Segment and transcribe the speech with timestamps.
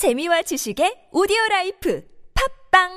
[0.00, 2.88] 재미와 지식의 오디오 라이프 팟빵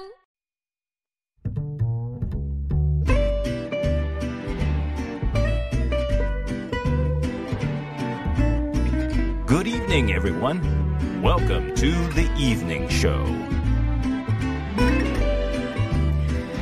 [9.45, 10.61] Good evening, everyone.
[11.21, 13.25] Welcome to the evening show.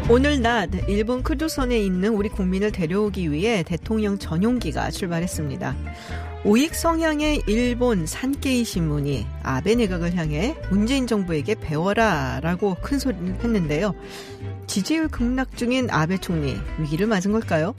[0.09, 5.75] 오늘 낮 일본 크루즈선에 있는 우리 국민을 데려오기 위해 대통령 전용기가 출발했습니다.
[6.43, 13.93] 우익 성향의 일본 산케이 신문이 아베 내각을 향해 문재인 정부에게 배워라 라고 큰 소리를 했는데요.
[14.65, 17.75] 지지율 급락 중인 아베 총리 위기를 맞은 걸까요?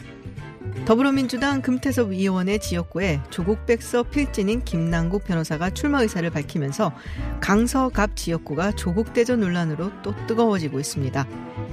[0.85, 6.93] 더불어민주당 금태섭 의원의 지역구에 조국 백서 필진인 김남국 변호사가 출마 의사를 밝히면서
[7.41, 11.27] 강서갑 지역구가 조국 대전 논란으로 또 뜨거워지고 있습니다.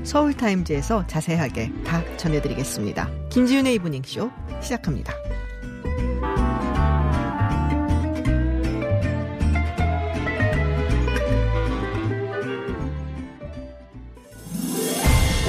[0.03, 3.09] 서울타임즈에서 자세하게 다 전해드리겠습니다.
[3.29, 4.31] 김지윤의 이브닝쇼
[4.61, 5.13] 시작합니다.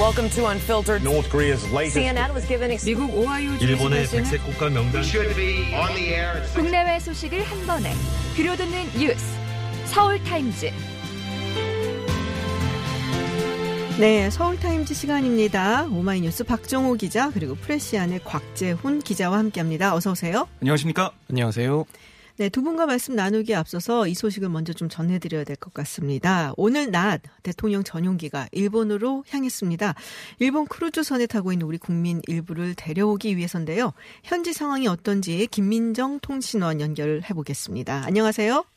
[0.01, 1.03] Welcome to Unfiltered.
[1.03, 5.93] North Korea's latest CNN was given 미국 오하이오 일본의 백색 국가 명단 should be on
[5.93, 7.93] the air 국내외 소식을 한 번에
[8.35, 9.23] 들려듣는 뉴스
[9.85, 10.71] 서울 타임즈
[13.99, 15.83] 네, 서울타임즈 시간입니다.
[15.91, 19.93] 오마이뉴스 박정호 기자 그리고 프레시안의 곽재훈 기자와 함께합니다.
[19.93, 20.47] 어서 오세요.
[20.61, 21.11] 안녕하십니까?
[21.29, 21.85] 안녕하세요.
[22.41, 26.53] 네, 두 분과 말씀 나누기에 앞서서 이 소식을 먼저 좀 전해드려야 될 것 같습니다.
[26.57, 29.93] 오늘 낮 대통령 전용기가 일본으로 향했습니다.
[30.39, 33.93] 일본 크루즈선에 타고 있는 우리 국민 일부를 데려오기 위해서인데요.
[34.23, 38.05] 현지 상황이 어떤지 김민정 통신원 연결을 해보겠습니다.
[38.07, 38.70] 안녕하세요.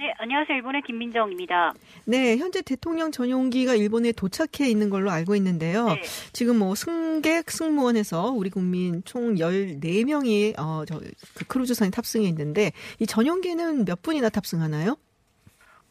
[0.00, 0.56] 네, 안녕하세요.
[0.56, 1.74] 일본의 김민정입니다.
[2.06, 5.88] 네, 현재 대통령 전용기가 일본에 도착해 있는 걸로 알고 있는데요.
[5.88, 6.00] 네.
[6.32, 10.98] 지금 뭐 승객, 승무원에서 우리 국민 총 14명이 어, 저,
[11.34, 14.96] 그 크루즈선에 탑승해 있는데 이 전용기는 몇 분이나 탑승하나요?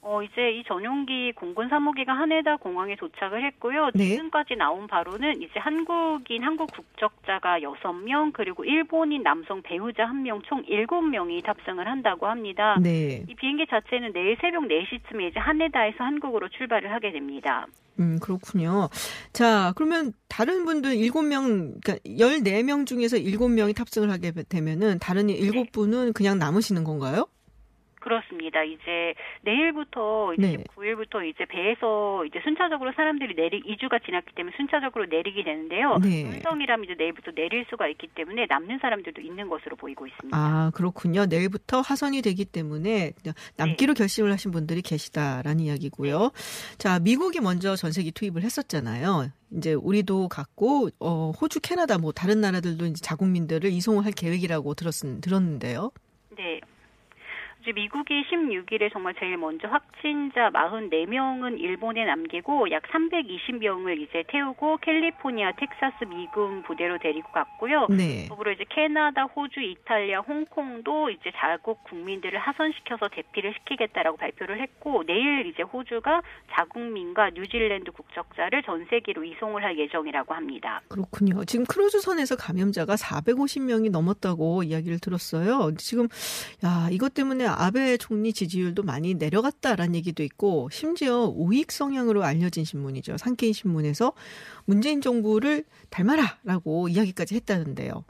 [0.02, 3.90] 어, 이제 이 전용기 공군 3호기가 하네다 공항에 도착을 했고요.
[3.94, 4.16] 네.
[4.16, 11.44] 지금까지 나온 바로는 이제 한국인, 한국 국적자가 6명, 그리고 일본인 남성 배우자 1명, 총 7명이
[11.44, 12.78] 탑승을 한다고 합니다.
[12.82, 13.26] 네.
[13.28, 17.68] 이 비행기 자체는 내일 새벽 4시쯤에 이제 하네다에서 한국으로 출발을 하게 됩니다.
[18.00, 18.88] 음, 그렇군요.
[19.34, 26.40] 자, 그러면 다른 분들 7명, 그러니까 14명 중에서 7명이 탑승을 하게 되면은 다른 7분은 그냥
[26.40, 27.28] 남으시는 건가요?
[28.00, 28.64] 그렇습니다.
[28.64, 30.64] 이제 내일부터 이제 네.
[30.76, 35.98] 9일부터 이제 배에서 이제 순차적으로 사람들이 내리 2주가 지났기 때문에 순차적으로 내리게 되는데요.
[35.98, 36.24] 네.
[36.24, 40.36] 물성이라면 이제 내일부터 내릴 수가 있기 때문에 남는 사람들도 있는 것으로 보이고 있습니다.
[40.38, 41.26] 아, 그렇군요.
[41.26, 43.14] 내일부터 하선이 되기 때문에
[43.58, 46.32] 남기로 결심을 하신 분들이 계시다라는 이야기고요.
[46.78, 49.30] 자, 미국이 먼저 전세기 투입을 했었잖아요.
[49.52, 54.94] 이제 우리도 갖고 어 호주, 캐나다 뭐 다른 나라들도 이제 자국민들을 이송을 할 계획이라고 들었
[55.22, 55.92] 들었는데요.
[56.38, 56.60] 네.
[57.62, 65.52] 이제 미국이 16일에 정말 제일 먼저 확진자 44명은 일본에 남기고 약 320명을 이제 태우고 캘리포니아,
[65.52, 67.88] 텍사스 미군 부대로 데리고 갔고요.
[67.90, 68.28] 네.
[68.30, 75.46] 더불어 이제 캐나다, 호주, 이탈리아, 홍콩도 이제 자국 국민들을 하선시켜서 대피를 시키겠다라고 발표를 했고 내일
[75.46, 76.22] 이제 호주가
[76.52, 80.82] 자국민과 뉴질랜드 국적자를 전세기로 이송을 할 예정이라고 합니다.
[80.88, 81.44] 그렇군요.
[81.44, 85.76] 지금 크루즈선에서 감염자가 450명이 넘었다고 이야기를 들었어요.
[85.78, 86.08] 지금
[86.64, 93.18] 야 이것 때문에 아베 총리 지지율도 많이 내려갔다라는 얘기도 있고 심지어 우익 성향으로 알려진 신문이죠.
[93.18, 94.14] 산케이 신문에서
[94.66, 98.04] 문재인 정부를 닮아라라고 이야기까지 했다는데요.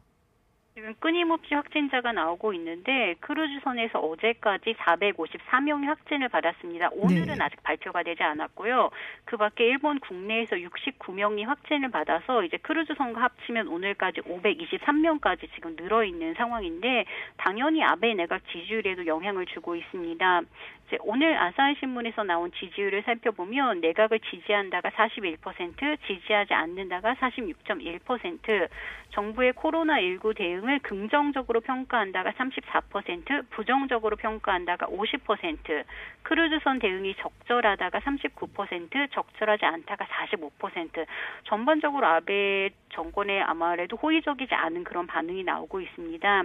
[0.80, 6.92] 지금 끊임없이 확진자가 나오고 있는데 크루즈선에서 어제까지 454명이 확진을 받았습니다.
[6.94, 7.38] 오늘은 네.
[7.38, 8.90] 아직 발표가 되지 않았고요.
[9.26, 16.34] 그 밖에 일본 국내에서 69명이 확진을 받아서 이제 크루즈선과 합치면 오늘까지 523명까지 지금 늘어 있는
[16.36, 17.04] 상황인데
[17.36, 20.42] 당연히 아베 내각 지지율에도 영향을 주고 있습니다.
[21.02, 28.70] 오늘 아사히 신문에서 나온 지지율을 살펴보면 내각을 지지한다가 41%, 지지하지 않는다가 46.1%,
[29.12, 35.84] 정부의 코로나19 대응을 긍정적으로 평가한다가 34%, 부정적으로 평가한다가 50%,
[36.24, 41.06] 크루즈선 대응이 적절하다가 39%, 적절하지 않다가 45%,
[41.46, 42.70] 전반적으로 아베
[43.00, 46.44] 정권의 아마래도 호의적이지 않은 그런 반응이 나오고 있습니다.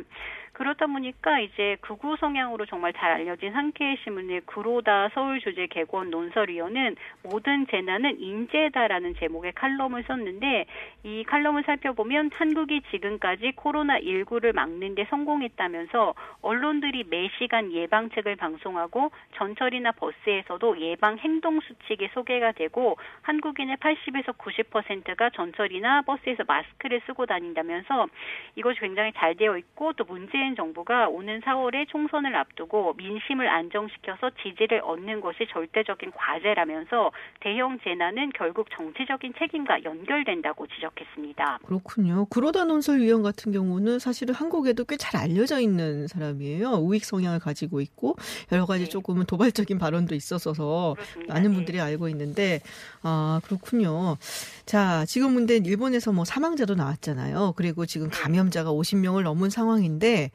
[0.55, 6.95] 그렇다 보니까 이제 극우 성향으로 정말 잘 알려진 한케이 신문의 구로다 서울 주재 개권 논설위원은
[7.25, 10.67] 모든 재난은 인재다라는 제목의 칼럼을 썼는데
[11.03, 19.91] 이 칼럼을 살펴보면 한국이 지금까지 코로나 19를 막는데 성공했다면서 언론들이 매 시간 예방책을 방송하고 전철이나
[19.93, 28.09] 버스에서도 예방 행동 수칙이 소개가 되고 한국인의 80에서 90%가 전철이나 버스에서 마스크를 쓰고 다닌다면서
[28.57, 34.81] 이것이 굉장히 잘 되어 있고 또 문재인 정부가 오는 4월에 총선을 앞두고 민심을 안정시켜서 지지를
[34.85, 41.61] 얻는 것이 절대적인 과제라면서 대형 재난은 결국 정치적인 책임과 연결된다고 지적했습니다.
[41.65, 42.27] 그렇군요.
[42.31, 46.71] 그러다 논설위원 같은 경우는 사실은 한국에도 꽤 잘 알려져 있는 사람이에요.
[46.77, 48.17] 우익 성향을 가지고 있고
[48.53, 48.89] 여러 가지 네.
[48.89, 51.35] 조금은 도발적인 발언도 있었어서 그렇습니다.
[51.35, 51.57] 많은 네.
[51.57, 52.61] 분들이 알고 있는데
[53.03, 54.17] 아 그렇군요.
[54.65, 57.55] 자 지금 문제 일본에서 뭐 사망자도 나왔잖아요.
[57.57, 58.17] 그리고 지금 네.
[58.21, 60.31] 감염자가 50명을 넘은 상황인데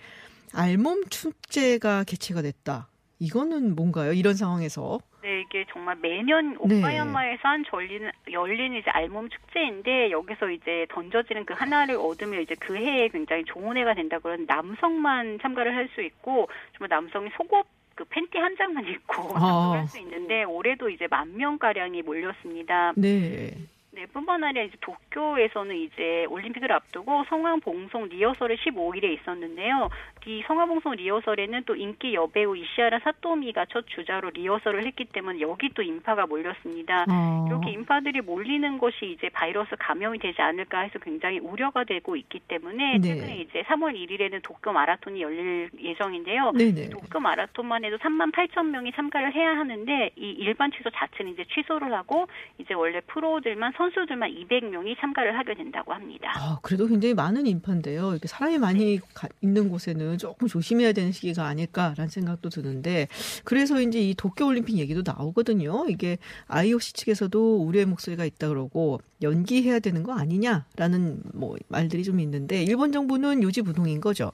[0.54, 2.88] 알몸 축제가 개최가 됐다.
[3.20, 4.14] 이거는 뭔가요?
[4.14, 6.78] 이런 상황에서 네, 이게 정말 매년 네.
[6.80, 12.76] 오카야마에서 한 열리는, 열리는 이제 알몸 축제인데 여기서 이제 던져지는 그 하나를 얻으면 이제 그
[12.78, 16.48] 해에 굉장히 좋은 해가 된다 그런 남성만 참가를 할 수 있고
[16.78, 17.66] 정말 남성이 속옷
[17.96, 19.40] 그 팬티 한 장만 입고 아.
[19.40, 22.94] 참가할 수 있는데 올해도 이제 만 명 가량이 몰렸습니다.
[22.96, 23.52] 네.
[23.92, 29.90] 네, 뿐만 아니라 이제 도쿄에서는 이제 올림픽을 앞두고 성황봉송 리허설이 15일에 있었는데요.
[30.28, 35.82] 이 성황봉송 리허설에는 또 인기 여배우 이시아라 사토미가 첫 주자로 리허설을 했기 때문에 여기 또
[35.82, 37.06] 인파가 몰렸습니다.
[37.10, 37.46] 아.
[37.48, 43.00] 이렇게 인파들이 몰리는 것이 이제 바이러스 감염이 되지 않을까 해서 굉장히 우려가 되고 있기 때문에
[43.00, 43.16] 네.
[43.16, 46.52] 최근에 이제 3월 1일에는 도쿄 마라톤이 열릴 예정인데요.
[46.52, 46.90] 네네.
[46.90, 51.92] 도쿄 마라톤만 해도 3만 8천 명이 참가를 해야 하는데 이 일반 취소 자체는 이제 취소를
[51.92, 52.28] 하고
[52.60, 56.32] 이제 원래 프로들만 선수들만 200명이 참가를 하게 된다고 합니다.
[56.36, 58.12] 아, 그래도 굉장히 많은 인파인데요.
[58.12, 63.08] 이렇게 사람이 많이 가- 있는 곳에는 조금 조심해야 되는 시기가 아닐까라는 생각도 드는데,
[63.46, 65.86] 그래서 이제 이 도쿄 올림픽 얘기도 나오거든요.
[65.88, 66.18] 이게
[66.48, 72.92] IOC 측에서도 우려의 목소리가 있다 그러고, 연기해야 되는 거 아니냐라는 뭐 말들이 좀 있는데, 일본
[72.92, 74.32] 정부는 요지부동인 거죠.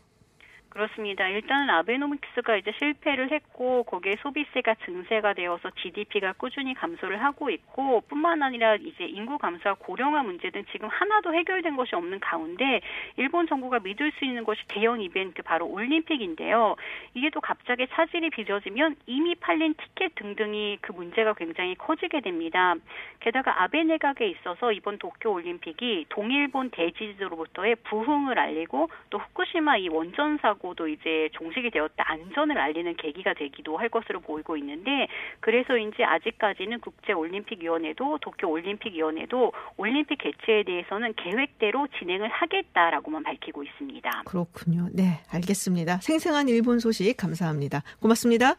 [0.75, 1.29] 그렇습니다.
[1.29, 8.43] 일단은 아베노믹스가 이제 실패를 했고 거기에 소비세가 증세가 되어서 GDP가 꾸준히 감소를 하고 있고 뿐만
[8.43, 12.81] 아니라 이제 인구 감소와 고령화 문제는 지금 하나도 해결된 것이 없는 가운데
[13.15, 16.75] 일본 정부가 믿을 수 있는 것이 대형 이벤트 바로 올림픽인데요.
[17.13, 22.75] 이게 또 갑자기 차질이 빚어지면 이미 팔린 티켓 등등이 그 문제가 굉장히 커지게 됩니다.
[23.21, 30.37] 게다가 아베 내각에 있어서 이번 도쿄 올림픽이 동일본 대지지로부터의 부흥을 알리고 또 후쿠시마 이 원전
[30.39, 35.07] 사고 도 이제 종식이 되었다 안전을 알리는 계기가 되기도 할 것으로 보이고 있는데
[35.39, 43.63] 그래서인지 아직까지는 국제 올림픽 위원회도 도쿄 올림픽 위원회도 올림픽 개최에 대해서는 계획대로 진행을 하겠다라고만 밝히고
[43.63, 44.23] 있습니다.
[44.25, 44.89] 그렇군요.
[44.93, 45.97] 네, 알겠습니다.
[46.01, 47.83] 생생한 일본 소식 감사합니다.
[47.99, 48.55] 고맙습니다.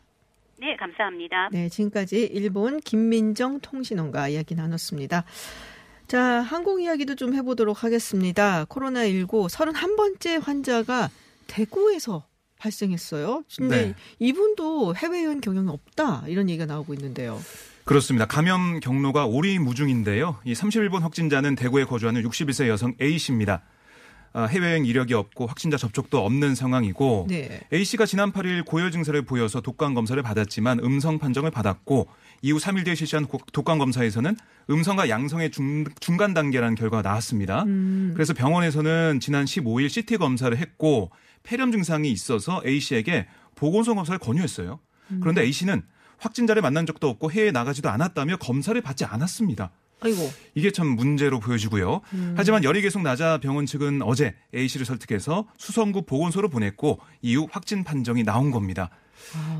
[0.58, 1.50] 네, 감사합니다.
[1.53, 5.25] 네, 지금까지 일본 김민정 통신원과 이야기 나눴습니다.
[6.06, 8.64] 자, 한국 이야기도 좀 해보도록 하겠습니다.
[8.67, 11.08] 코로나19 31번째 환자가
[11.46, 12.26] 대구에서
[12.58, 13.44] 발생했어요.
[13.58, 13.94] 근데 네.
[14.19, 16.25] 이분도 해외여행 경험이 없다.
[16.26, 17.40] 이런 얘기가 나오고 있는데요.
[17.84, 18.26] 그렇습니다.
[18.26, 20.38] 감염 경로가 오리무중인데요.
[20.44, 23.62] 이 31번 확진자는 대구에 거주하는 61세 여성 A 씨입니다.
[24.32, 27.60] 아, 해외여행 이력이 없고 확진자 접촉도 없는 상황이고 네.
[27.72, 32.08] A 씨가 지난 8일 고열 증세를 보여서 독감 검사를 받았지만 음성 판정을 받았고
[32.43, 34.37] 이후 3일 뒤에 실시한 고- 독감 검사에서는
[34.69, 37.62] 음성과 양성의 중, 중간 단계라는 결과가 나왔습니다.
[37.62, 38.10] 음.
[38.14, 41.10] 그래서 병원에서는 지난 15일 CT 검사를 했고
[41.46, 44.81] 폐렴 증상이 있어서 A 씨에게 보건소 검사를 권유했어요.
[45.20, 45.82] 그런데 A 씨는
[46.19, 49.70] 확진자를 만난 적도 없고 해외에 나가지도 않았다며 검사를 받지 않았습니다.
[50.00, 50.31] 아이고.
[50.54, 52.02] 이게 참 문제로 보여지고요.
[52.37, 57.84] 하지만 열이 계속 낮아 병원 측은 어제 A 씨를 설득해서 수성구 보건소로 보냈고 이후 확진
[57.84, 58.90] 판정이 나온 겁니다.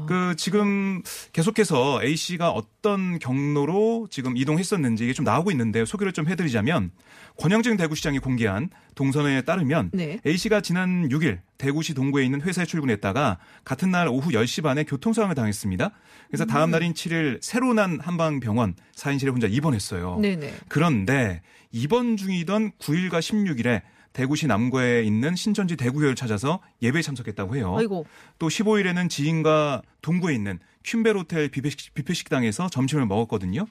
[0.06, 5.84] 그 지금 계속해서 A 씨가 어떤 경로로 지금 이동했었는지 이게 좀 나오고 있는데요.
[5.84, 6.91] 소개를 좀 해드리자면
[7.39, 10.20] 권영진 대구시장이 공개한 동선에 따르면 네.
[10.27, 15.34] A 씨가 지난 6일 대구시 동구에 있는 회사에 출근했다가 같은 날 오후 10시 반에 교통사고를
[15.34, 15.91] 당했습니다.
[16.29, 20.19] 그래서 다음 날인 7일 새로 난 한방병원 4인실에 혼자 입원했어요.
[20.20, 20.55] 네네.
[20.69, 23.82] 그런데 입원 중이던 9일과 16일에
[24.17, 27.75] 대구시 남구에 있는 신천지 대구교회를 찾아서 예배에 참석했다고 해요.
[27.77, 28.06] 아이고.
[28.39, 33.67] 또 15일에는 지인과 동구에 있는 퀸벨 호텔 뷔페식, 뷔페식당에서 점심을 먹었거든요.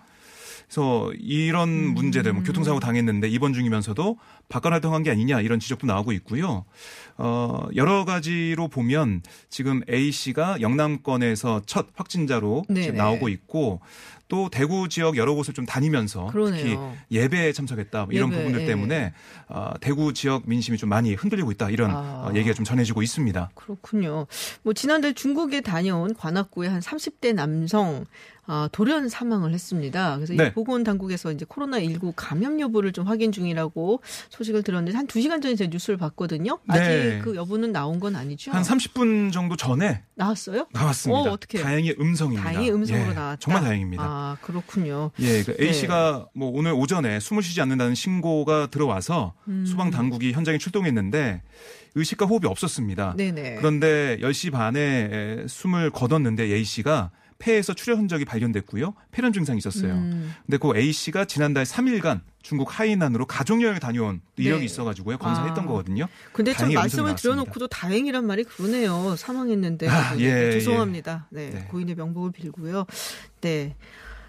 [0.67, 6.11] 그래서 이런 문제들, 뭐 교통사고 당했는데 입원 중이면서도 바깥 활동한 게 아니냐 이런 지적도 나오고
[6.11, 6.65] 있고요.
[7.17, 12.65] 어, 여러 가지로 보면 지금 A 씨가 영남권에서 첫 확진자로.
[12.73, 13.79] 지금 나오고 있고
[14.27, 16.57] 또 대구 지역 여러 곳을 좀 다니면서 그러네요.
[16.57, 16.77] 특히
[17.11, 18.65] 예배에 참석했다 뭐 이런 예배, 부분들 예.
[18.65, 19.13] 때문에
[19.47, 22.27] 어, 대구 지역 민심이 좀 많이 흔들리고 있다 이런 아.
[22.27, 23.51] 어, 얘기가 좀 전해지고 있습니다.
[23.53, 24.25] 그렇군요.
[24.63, 28.05] 뭐 지난달 중국에 다녀온 관악구의 한 30대 남성
[28.47, 30.15] 아, 돌연 사망을 했습니다.
[30.17, 30.47] 그래서 네.
[30.47, 35.41] 이 보건 당국에서 이제 코로나 19 감염 여부를 좀 확인 중이라고 소식을 들었는데 한 2시간
[35.41, 36.59] 전에 제가 뉴스를 봤거든요.
[36.67, 37.04] 아직 네.
[37.19, 38.51] 그 여부는 나온 건 아니죠?
[38.51, 40.67] 한 30분 정도 전에 나왔어요?
[40.71, 41.31] 나왔습니다.
[41.31, 41.37] 어?
[41.37, 42.43] 다행히 음성입니다.
[42.43, 43.39] 다행히 음성으로 예, 나왔다.
[43.39, 44.03] 정말 다행입니다.
[44.03, 45.11] 아, 그렇군요.
[45.19, 45.73] 예, 그 A 네.
[45.73, 49.65] 씨가 뭐 오늘 오전에 숨을 쉬지 않는다는 신고가 들어와서 음.
[49.65, 51.41] 소방 당국이 현장에 출동했는데
[51.95, 53.15] 의식과 호흡이 없었습니다.
[53.17, 53.55] 네네.
[53.55, 58.93] 그런데 10시 반에 에, 숨을 거뒀는데 A 씨가 폐에서 출혈 흔적이 발견됐고요.
[59.11, 59.93] 폐렴 증상이 있었어요.
[59.93, 60.33] 음.
[60.45, 64.65] 근데 그 A 씨가 지난달 3일간 중국 하이난으로 가족 여행을 다녀온 이력이 네.
[64.65, 65.17] 있어가지고요.
[65.17, 65.67] 검사했던 아.
[65.67, 66.07] 거거든요.
[66.31, 67.15] 근데 좀 다행히 말씀을.
[67.15, 69.15] 드려놓고도 다행이란 말이 그러네요.
[69.17, 69.87] 사망했는데.
[69.87, 71.27] 아, 네, 예, 죄송합니다.
[71.31, 71.67] 네, 네.
[71.69, 72.85] 고인의 명복을 빌고요.
[73.41, 73.75] 네.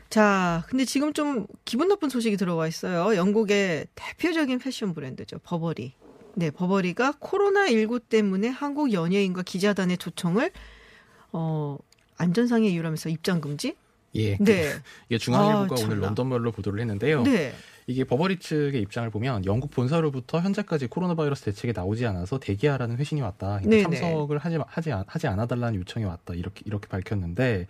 [0.09, 3.17] 자, 근데 지금 좀 기분 나쁜 소식이 들어와 있어요.
[3.17, 5.39] 영국의 대표적인 패션 브랜드죠.
[5.43, 5.95] 버버리.
[6.35, 10.51] 네, 버버리가 코로나19 때문에 한국 연예인과 기자단의 초청을,
[11.33, 11.79] 어,
[12.19, 13.77] 안전상의 이유라면서 입장 금지?
[14.15, 14.37] 예.
[14.39, 14.73] 네.
[15.09, 16.07] 이게 중앙일보가 아, 오늘 참나.
[16.07, 17.23] 런던별로 보도를 했는데요.
[17.25, 17.53] 네.
[17.89, 23.21] 이게 버버리 측의 입장을 보면 영국 본사로부터 현재까지 코로나 바이러스 대책에 나오지 않아서 대기하라는 회신이
[23.21, 23.61] 왔다.
[23.63, 26.35] 참석을 하지 하지 않- 하지 않아달라는 요청이 왔다.
[26.35, 27.67] 이렇게 이렇게 밝혔는데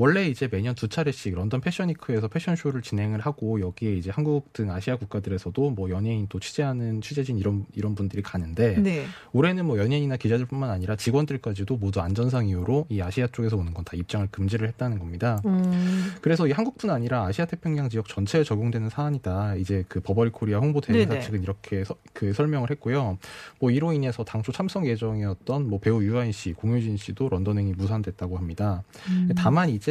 [0.00, 4.70] 원래 이제 매년 두 차례씩 런던 fashion week에서 패션쇼를 진행을 하고 여기에 이제 한국 등
[4.70, 9.06] 아시아 국가들에서도 뭐 연예인 또 취재하는 취재진 이런 이런 분들이 가는데 네.
[9.32, 13.96] 올해는 뭐 연예인이나 기자들뿐만 아니라 직원들까지도 모두 안전상 이유로 이 아시아 쪽에서 오는 건 다
[13.96, 15.40] 입장을 금지를 했다는 겁니다.
[15.46, 19.54] 음, 그래서 이 한국뿐 아니라 아시아 태평양 지역 전체에 적용되는 사안이다.
[19.56, 21.14] 이제 그 버버리 코리아 홍보 대행사.
[21.20, 23.18] 측은 이렇게 서- 그 설명을 했고요.
[23.60, 28.36] 뭐 이로 인해서 당초 참석 예정이었던 뭐 배우 유아인 씨, 공효진 씨도 런던 행이 무산됐다고
[28.36, 28.82] 합니다.
[29.08, 29.30] 음.
[29.36, 29.87] 다만 이제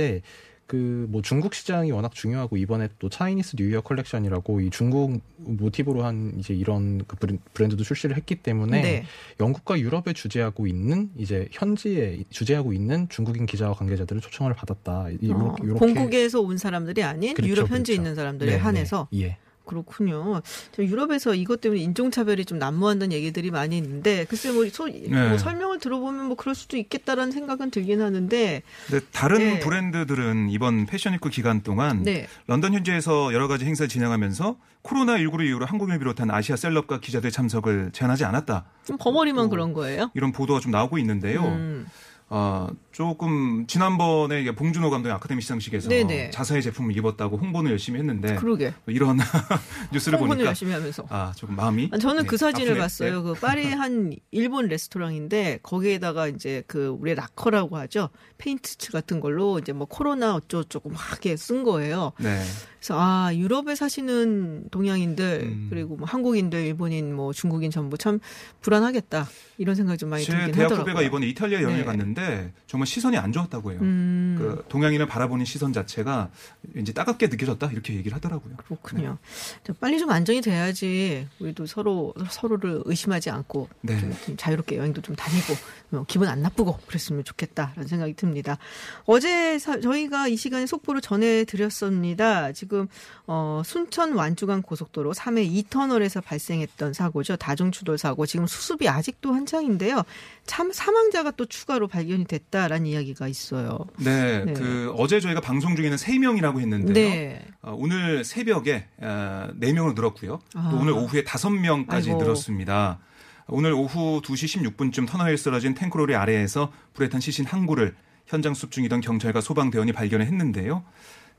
[0.67, 6.33] 그뭐 중국 시장이 워낙 중요하고 이번에 또 Chinese New Year 컬렉션이라고 이 중국 모티브로 한
[6.37, 9.05] 이제 이런 그 브랜- 브랜드도 출시를 했기 때문에 네.
[9.39, 15.07] 영국과 유럽에 주재하고 있는 이제 현지에 주재하고 있는 중국인 기자와 관계자들을 초청을 받았다.
[15.21, 18.01] 이- 어, 요렇게 본국에서 온 사람들이 아닌 그렇죠, 유럽 현지에 그렇죠.
[18.01, 19.37] 있는 사람들에 네, 한해서 네, 예.
[19.67, 20.41] 그렇군요.
[20.71, 25.29] 저 유럽에서 이것 때문에 인종차별이 좀 난무한다는 얘기들이 많이 있는데 글쎄 뭐, 소- 네.
[25.29, 29.59] 뭐 설명을 들어보면 뭐 그럴 수도 있겠다라는 생각은 들긴 하는데 근데 다른 네.
[29.59, 32.27] 브랜드들은 이번 fashion week 기간 동안 네.
[32.47, 38.23] 런던 현지에서 여러 가지 행사를 진행하면서 코로나19를 이유로 한국인을 비롯한 아시아 celeb과 기자들의 참석을 제한하지
[38.23, 38.65] 않았다.
[38.85, 40.09] 좀 버버리만 또 그런 거예요.
[40.13, 41.43] 이런 보도가 좀 나오고 있는데요.
[41.43, 41.87] 음.
[42.29, 46.31] 어, 조금 지난번에 봉준호 감독의 아카데미 시상식에서 네네.
[46.31, 48.73] 자사의 제품을 입었다고 홍보는 열심히 했는데 그러게.
[48.87, 49.17] 이런
[49.93, 51.05] 뉴스를 홍보는 보니까 열심히 하면서.
[51.09, 52.81] 아 조금 마음이 아, 저는 네, 그 사진을 아프네.
[52.81, 53.23] 봤어요.
[53.23, 58.09] 그 파리 한 일본 레스토랑인데 거기에다가 이제 그 우리 locker라고 하죠.
[58.39, 62.11] 페인트츠 같은 걸로 이제 뭐 코로나 어쩌고저쩌고 막 이렇게 쓴 거예요.
[62.19, 62.41] 네.
[62.87, 65.67] 그래서 아 유럽에 사시는 동양인들 음.
[65.69, 68.21] 그리고 뭐 한국인들, 일본인, 뭐 중국인 전부 참
[68.61, 69.27] 불안하겠다
[69.57, 70.81] 이런 생각이 좀 많이 제 들긴 대학 하더라고요.
[70.93, 71.83] 후배가 이번에 이탈리아 여행을 네.
[71.83, 73.79] 갔는데 정말 시선이 안 좋았다고 해요.
[73.81, 76.29] 음, 그 동양인을 바라보는 시선 자체가
[76.73, 78.55] 왠지 따갑게 느껴졌다 이렇게 얘기를 하더라고요.
[78.55, 79.17] 그렇군요.
[79.65, 83.99] 저 빨리 좀 안정이 돼야지 우리도 서로 서로를 의심하지 않고 네.
[83.99, 85.53] 좀, 좀 자유롭게 여행도 좀 다니고
[85.91, 88.57] 어, 기분 안 나쁘고 그랬으면 좋겠다라는 생각이 듭니다.
[89.05, 92.51] 어제 사- 저희가 이 시간에 속보를 전해드렸습니다.
[92.53, 92.76] 지금
[93.25, 97.35] 어, 순천 완주간 고속도로 3회 2터널에서 발생했던 사고죠.
[97.37, 100.03] 다중 추돌 사고 지금 수습이 아직도 한창인데요.
[100.45, 103.85] 참 사망자가 또 추가로 발견이 됐다라는 이야기가 있어요.
[103.97, 104.53] 네, 네.
[104.53, 106.93] 그 어제 저희가 방송 중에는 세 명이라고 했는데요.
[106.93, 107.45] 네.
[107.61, 110.39] 어, 오늘 새벽에 어, 네 명으로 늘었고요.
[110.55, 110.69] 아.
[110.71, 112.21] 또 오늘 오후에 다섯 명까지 아이고.
[112.21, 112.99] 늘었습니다.
[113.47, 118.71] 오늘 오후 2시 16분쯤 터널에 쓰러진 탱크로리 아래에서 불에 탄 시신 한 구를 현장 수습
[118.71, 120.83] 중이던 경찰과 소방대원이 발견했는데요.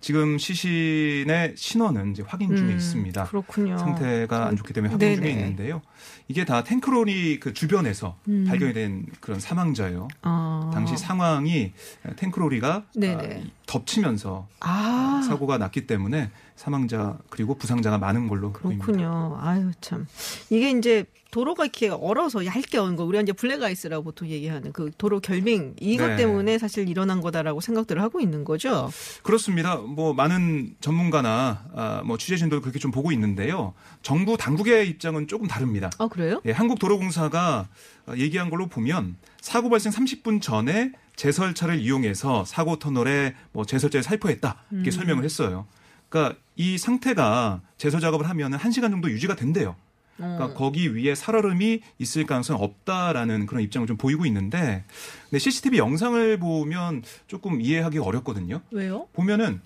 [0.00, 3.24] 지금 시신의 신원은 이제 확인 중에 음, 있습니다.
[3.24, 3.78] 그렇군요.
[3.78, 5.40] 상태가 안 좋기 때문에 확인 중에 네네.
[5.40, 5.82] 있는데요.
[6.28, 8.44] 이게 다 탱크로리 그 주변에서 음.
[8.46, 10.08] 발견이 된 그런 사망자예요.
[10.22, 10.70] 아.
[10.72, 11.72] 당시 상황이
[12.16, 12.84] 탱크로리가.
[13.02, 15.22] 아, 덮치면서 아.
[15.26, 18.84] 사고가 났기 때문에 사망자 그리고 부상자가 많은 걸로 보입니다.
[18.84, 19.38] 그렇군요.
[19.40, 20.06] 아유 참
[20.50, 25.20] 이게 이제 도로가 이렇게 얼어서 얇게 얼은 거 우리가 이제 블랙아이스라고 보통 얘기하는 그 도로
[25.20, 26.16] 결빙 이것 네.
[26.16, 28.90] 때문에 사실 일어난 거다라고 생각들을 하고 있는 거죠.
[29.22, 29.76] 그렇습니다.
[29.76, 33.74] 뭐 많은 전문가나 아, 뭐 취재진도 그렇게 좀 보고 있는데요.
[34.02, 35.90] 정부 당국의 입장은 조금 다릅니다.
[35.98, 36.40] 아 그래요?
[36.44, 37.68] 예, 한국도로공사가
[38.06, 44.64] 어, 얘기한 걸로 보면 사고 발생 30분 전에 제설차를 이용해서 사고 터널에 뭐 제설제를 살포했다
[44.72, 44.90] 이렇게 음.
[44.90, 45.66] 설명을 했어요.
[46.08, 49.76] 그러니까 이 상태가 제설 작업을 하면 한 1시간 정도 유지가 된대요.
[50.16, 50.54] 그러니까 어.
[50.54, 54.82] 거기 위에 살얼음이 있을 가능성이 없다라는 그런 입장을 좀 보이고 있는데
[55.30, 58.60] 근데 CCTV 영상을 보면 조금 이해하기 어렵거든요.
[58.72, 59.06] 왜요?
[59.12, 59.60] 보면은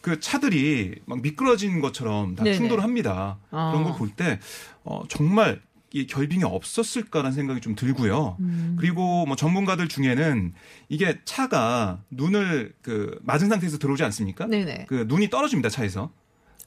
[0.00, 2.56] 그 차들이 막 미끄러진 것처럼 다 네네.
[2.56, 3.36] 충돌을 합니다.
[3.50, 3.70] 아.
[3.70, 4.40] 그런 걸 볼 때
[4.84, 5.60] 어, 정말
[5.92, 8.36] 이 결빙이 없었을까라는 생각이 좀 들고요.
[8.40, 8.76] 음.
[8.78, 10.52] 그리고 뭐 전문가들 중에는
[10.88, 14.46] 이게 차가 눈을 그 맞은 상태에서 들어오지 않습니까?
[14.46, 14.86] 네네.
[14.88, 16.10] 그 눈이 떨어집니다 차에서.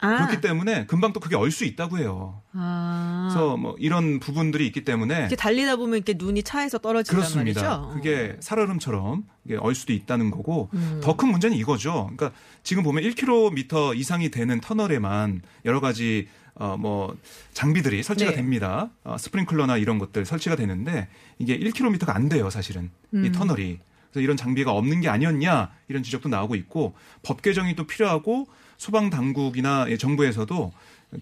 [0.03, 0.17] 아.
[0.17, 2.41] 그렇기 때문에 금방 또 그게 얼 수 있다고 해요.
[2.53, 3.29] 아.
[3.29, 7.61] 그래서 뭐 이런 부분들이 있기 때문에 이렇게 달리다 보면 이렇게 눈이 차에서 떨어진단 그렇습니다.
[7.61, 7.93] 말이죠.
[7.93, 11.01] 그게 살얼음처럼 이게 얼 수도 있다는 거고 음.
[11.03, 12.09] 더큰 문제는 이거죠.
[12.15, 12.31] 그러니까
[12.63, 16.27] 지금 보면 1km 이상이 되는 터널에만 여러 가지
[16.61, 17.17] 어 뭐
[17.53, 18.37] 장비들이 설치가 네.
[18.37, 18.91] 됩니다.
[19.03, 21.07] 어, 스프링클러나 이런 것들 설치가 되는데
[21.39, 22.91] 이게 1km가 안 돼요, 사실은.
[23.13, 23.31] 이 음.
[23.31, 23.79] 터널이.
[24.11, 29.09] 그래서 이런 장비가 없는 게 아니었냐 이런 지적도 나오고 있고 법 개정이 또 필요하고 소방
[29.09, 30.71] 당국이나 예, 정부에서도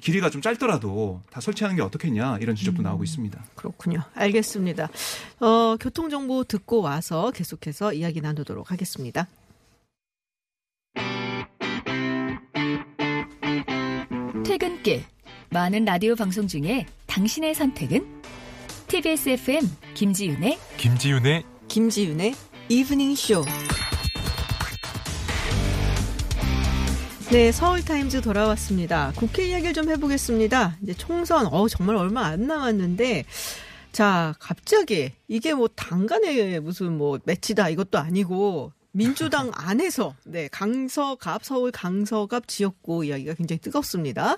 [0.01, 3.43] 길이가 좀 짧더라도 다 설치하는 게 어떻겠냐 이런 지적도 나오고 있습니다.
[3.55, 4.01] 그렇군요.
[4.15, 4.89] 알겠습니다.
[5.39, 9.27] 어, 교통 정보 듣고 와서 계속해서 이야기 나누도록 하겠습니다.
[14.43, 15.03] 퇴근길
[15.51, 18.21] 많은 라디오 방송 중에 당신의 선택은
[18.87, 19.61] TBS FM
[19.95, 22.35] 김지윤의 김지윤의 김지윤의
[22.69, 23.43] 이브닝 쇼.
[27.31, 29.11] 네, 서울타임즈 돌아왔습니다.
[29.15, 30.77] 국회 이야기를 좀 해보겠습니다.
[30.83, 33.25] 이제 총선, 어, 정말 얼마 안 남았는데,
[33.91, 41.71] 자, 갑자기, 이게 뭐 당간의 무슨 뭐 매치다 이것도 아니고, 민주당 안에서, 네, 강서갑, 서울
[41.71, 44.37] 강서갑 지역구 이야기가 굉장히 뜨겁습니다.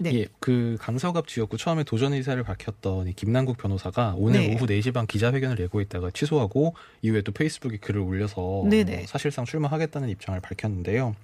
[0.00, 0.14] 네.
[0.14, 4.54] 예, 그 강서갑 지역구 처음에 도전 의사를 밝혔던 이 김남국 변호사가 오늘 네.
[4.54, 8.96] 오후 4시 반 기자회견을 내고 있다가 취소하고 이후에 또 페이스북에 글을 올려서 네네.
[8.96, 11.14] 뭐 사실상 출마하겠다는 입장을 밝혔는데요.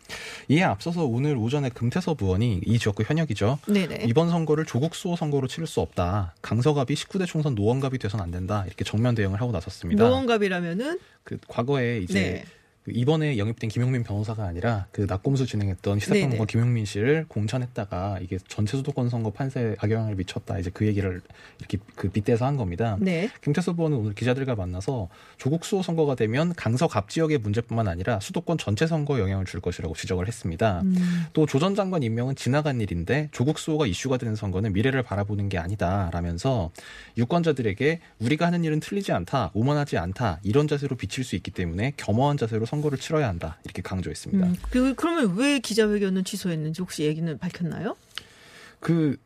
[0.49, 3.59] 이에 앞서서 오늘 오전에 금태섭 의원이 이 지역구 현역이죠.
[3.67, 4.05] 네네.
[4.07, 6.35] 이번 선거를 조국 수호 선거로 치를 수 없다.
[6.43, 8.65] 강서갑이 19대 총선 노원갑이 돼선 안 된다.
[8.67, 10.05] 이렇게 정면 대응을 하고 나섰습니다.
[10.05, 12.45] 노원갑이라면은, 그 과거에 이제 네.
[12.87, 16.45] 그 이번에 영입된 김용민 변호사가 아니라 그 낙검수 진행했던 시사평론가.
[16.45, 21.21] 김용민 씨를 공천했다가 이게 전체 수도권 선거 판세에 악영향을 미쳤다 이제 그 얘기를
[21.59, 22.97] 이렇게 그 빗대서 한 겁니다.
[23.01, 23.29] 네.
[23.43, 28.57] 김태수 의원은 오늘 기자들과 만나서 조국 수호 선거가 되면 강서 갑 지역의 문제뿐만 아니라 수도권
[28.57, 30.83] 전체 선거에 영향을 줄 것이라고 지적을 했습니다.
[30.85, 31.25] 음.
[31.33, 36.71] 또조 전 장관 임명은 지나간 일인데 조국 수호가 이슈가 되는 선거는 미래를 바라보는 게 아니다라면서
[37.19, 42.37] 유권자들에게 우리가 하는 일은 틀리지 않다, 오만하지 않다 이런 자세로 비칠 수 있기 때문에 겸허한
[42.37, 44.47] 자세로 선 거를 치러야 한다 이렇게 강조했습니다.
[44.47, 47.97] 음, 그, 그러면 왜 기자회견은 취소했는지 혹시 얘기는 밝혔나요?
[48.81, 49.17] 그,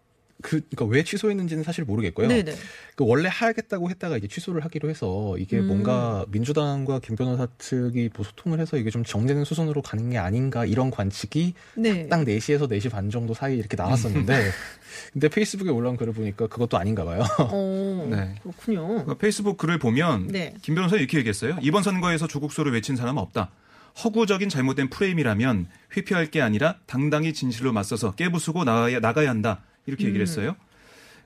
[0.43, 2.29] 그, 그니까 왜 취소했는지는 사실 모르겠고요.
[2.29, 2.55] 네네.
[2.97, 5.67] 그 원래 하겠다고 했다가 이제 취소를 하기로 해서 이게 음.
[5.67, 10.65] 뭔가 민주당과 김 변호사 측이 뭐 소통을 해서 이게 좀 정제된 수순으로 가는 게 아닌가
[10.65, 12.09] 이런 관측이 네.
[12.09, 14.51] 딱 4시에서 4시 반 정도 사이 이렇게 나왔었는데
[15.13, 17.23] 근데 페이스북에 올라온 글을 보니까 그것도 아닌가 봐요.
[17.39, 18.35] 어, 네.
[18.43, 19.05] 그렇군요.
[19.05, 20.55] 그 페이스북 글을 보면 네.
[20.63, 21.59] 김 변호사 이렇게 얘기했어요.
[21.63, 23.51] 이번 선거에서 조국소를 외친 사람은 없다.
[24.05, 29.63] 허구적인 잘못된 프레임이라면 회피할 게 아니라 당당히 진실로 맞서서 깨부수고 나가야, 나가야 한다.
[29.87, 30.29] 이렇게 얘기를 음.
[30.29, 30.57] 했어요.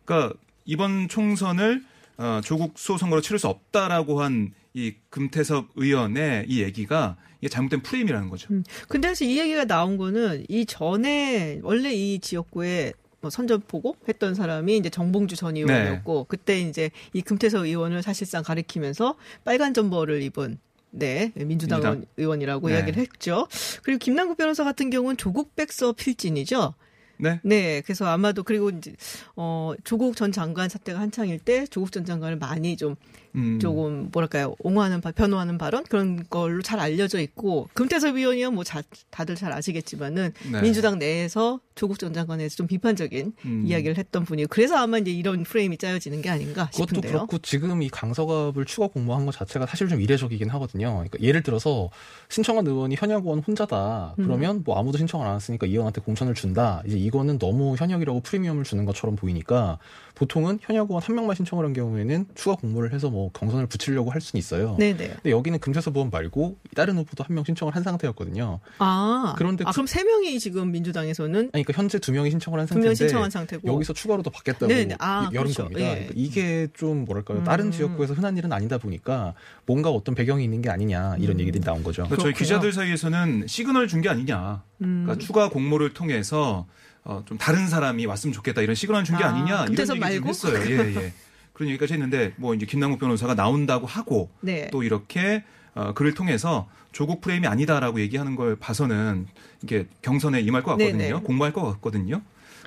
[0.04, 1.84] 그러니까 이번 총선을
[2.16, 7.82] 어, 조국 수호 선거로 치를 수 없다라고 한 이 금태섭 의원의 이 얘기가 이게 잘못된
[7.82, 8.52] 프레임이라는 거죠.
[8.52, 8.64] 음.
[8.88, 14.76] 근데 사실 이 얘기가 나온 거는 이 전에 원래 이 지역구에 뭐 선전포고 했던 사람이
[14.76, 20.58] 이제 정봉주 전 의원이었고 그때 이제 이 금태섭 의원을 사실상 가리키면서 빨간 점퍼를 입은
[20.90, 22.04] 네 민주당, 민주당.
[22.16, 22.74] 의원이라고 네.
[22.74, 23.46] 이야기를 했죠.
[23.84, 26.74] 그리고 김남국 변호사 같은 경우는 조국 백서 필진이죠.
[27.18, 27.40] 네.
[27.42, 28.94] 네, 그래서 아마도 그리고 이제
[29.36, 32.96] 어 조국 전 장관 사태가 한창일 때 조국 전 장관을 많이 좀
[33.34, 33.58] 음.
[33.58, 38.82] 조금 뭐랄까요 옹호하는 바, 변호하는 발언 그런 걸로 잘 알려져 있고 금태섭 의원이요 뭐 자,
[39.10, 40.62] 다들 잘 아시겠지만은 네.
[40.62, 43.64] 민주당 내에서 조국 전 장관에 대해서 좀 비판적인 음.
[43.66, 47.12] 이야기를 했던 분이고 그래서 아마 이제 이런 프레임이 짜여지는 게 아닌가 그것도 싶은데요.
[47.12, 50.92] 그렇고 지금 이 강서갑을 추가 공모한 것 자체가 사실 좀 이례적이긴 하거든요.
[50.92, 51.90] 그러니까 예를 들어서
[52.28, 54.14] 신청한 의원이 현역 의원 혼자다.
[54.18, 54.24] 음.
[54.24, 56.82] 그러면 뭐 아무도 신청을 안 했으니까 이 의원한테 공천을 준다.
[56.86, 59.78] 이제 이거는 너무 현역이라고 프리미엄을 주는 것처럼 보이니까
[60.14, 64.20] 보통은 현역 의원 한 명만 신청을 한 경우에는 추가 공모를 해서 뭐 경선을 붙이려고 할
[64.20, 64.76] 수는 있어요.
[64.78, 65.08] 네네.
[65.08, 68.60] 근데 여기는 금태섭 의원 말고 다른 후보도 한 명 신청을 한 상태였거든요.
[68.78, 72.60] 아 그런데 아, 그- 그럼 세 명이 지금 민주당에서는 아니, 그러니까 현재 두 명이 신청을
[72.60, 74.96] 한 상태인데 신청한 상태고 여기서 추가로 더 받겠다고 네네.
[75.00, 75.62] 아, 열은 그렇죠.
[75.64, 75.80] 겁니다.
[75.80, 75.86] 예.
[75.94, 77.38] 그러니까 이게 좀 뭐랄까요?
[77.38, 77.44] 음.
[77.44, 79.34] 다른 지역구에서 흔한 일은 아니다 보니까
[79.66, 81.40] 뭔가 어떤 배경이 있는 게 아니냐 이런 음.
[81.40, 82.02] 얘기들이 나온 거죠.
[82.04, 82.32] 그러니까 저희.
[82.34, 84.62] 기자들 사이에서는 시그널 준 게 아니냐.
[84.82, 85.04] 음.
[85.06, 86.66] 그러니까 추가 공모를 통해서
[87.04, 89.98] 어, 좀 다른 사람이 왔으면 좋겠다 이런 시그널 준게 아, 아, 니냐 이런 얘기 좀
[89.98, 90.28] 말고?
[90.28, 90.58] 했어요.
[90.70, 91.12] 예, 예.
[91.54, 94.68] 그런 얘기까지 했는데 뭐 이제 김남국 변호사가 나온다고 하고 네.
[94.70, 99.26] 또 이렇게 어, 글을 통해서 조국 프레임이 아니다라고 얘기하는 걸 봐서는
[99.62, 100.98] 이게 경선에 임할 것 같거든요.
[100.98, 101.20] 네네.
[101.20, 102.20] 공부할 것 같거든요.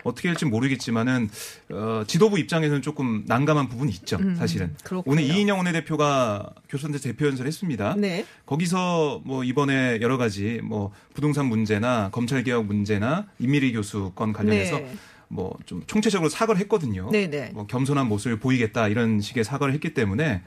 [0.04, 1.30] 어떻게 할지 모르겠지만은
[1.71, 4.17] 어, 지도부 입장에서는 조금 난감한 부분이 있죠.
[4.17, 5.12] 음, 사실은 그렇군요.
[5.12, 7.95] 오늘 이인영 원내대표가 교섭단체 대표 연설을 했습니다.
[7.97, 8.26] 네.
[8.45, 14.78] 거기서 뭐 이번에 여러 가지 뭐 부동산 문제나 검찰 개혁 문제나 임미리 교수 건 관련해서
[14.78, 14.93] 네.
[15.29, 17.09] 뭐 좀 총체적으로 사과를 했거든요.
[17.11, 17.51] 네네.
[17.53, 20.41] 뭐 겸손한 모습을 보이겠다 이런 식의 사과를 했기 때문에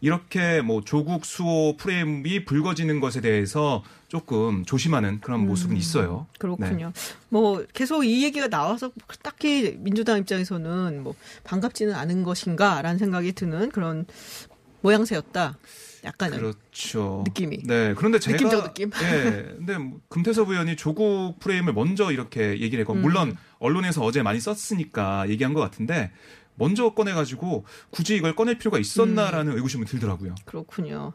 [0.00, 6.26] 이렇게 뭐 조국 수호 프레임이 불거지는 것에 대해서 조금 조심하는 그런 모습은 있어요.
[6.28, 6.92] 음, 그렇군요.
[7.28, 8.90] 뭐 계속 이 얘기가 나와서
[9.22, 14.06] 딱히 민주당 입장에서는 뭐 반갑지는 않은 것인가라는 생각이 드는 그런
[14.82, 15.56] 모양새였다.
[16.04, 17.24] 약간은 그렇죠.
[17.26, 17.62] 느낌이.
[17.64, 17.94] 네.
[17.94, 18.90] 그런데 제가 느낌적 느낌.
[18.90, 19.44] 네.
[19.56, 23.36] 근데 뭐 금태섭 의원이 조국 프레임을 먼저 이렇게 얘기를 했고 물론 음.
[23.58, 26.12] 언론에서 어제 많이 썼으니까 얘기한 것 같은데
[26.56, 29.56] 먼저 꺼내가지고 굳이 이걸 꺼낼 필요가 있었나라는 음.
[29.56, 30.34] 의구심이 들더라고요.
[30.44, 31.12] 그렇군요.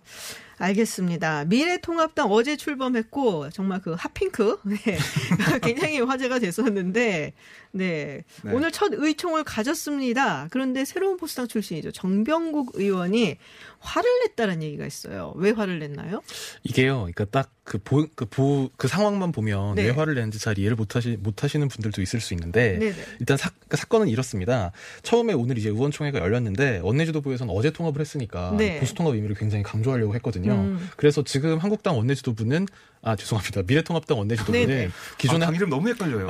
[0.59, 1.45] 알겠습니다.
[1.45, 4.77] 미래통합당 어제 출범했고 정말 그 핫핑크 네.
[5.63, 7.33] 굉장히 화제가 됐었는데
[7.71, 8.23] 네.
[8.43, 8.51] 네.
[8.51, 10.47] 오늘 첫 의총을 가졌습니다.
[10.51, 13.37] 그런데 새로운 보수당 출신이죠 정병국 의원이
[13.79, 15.33] 화를 냈다는 얘기가 있어요.
[15.37, 16.21] 왜 화를 냈나요?
[16.63, 17.07] 이게요.
[17.13, 19.85] 그러니까 딱그보그보 그 상황만 보면 네.
[19.85, 22.95] 왜 화를 내는지 잘 이해를 못 하시 못 하시는 분들도 있을 수 있는데 네네.
[23.19, 24.71] 일단 사, 그 사건은 이렇습니다.
[25.03, 28.79] 처음에 오늘 이제 의원총회가 열렸는데 원내지도부에서는 어제 통합을 했으니까 네.
[28.79, 30.48] 보수 통합 의미를 굉장히 강조하려고 했거든요.
[30.55, 30.89] 음.
[30.97, 32.67] 그래서 지금 한국당 원내지도부는
[33.01, 33.61] 아 죄송합니다.
[33.67, 34.89] 미래통합당 원내지도부는 네네.
[35.17, 36.27] 기존에 아, 당 이름 너무 헷갈려요.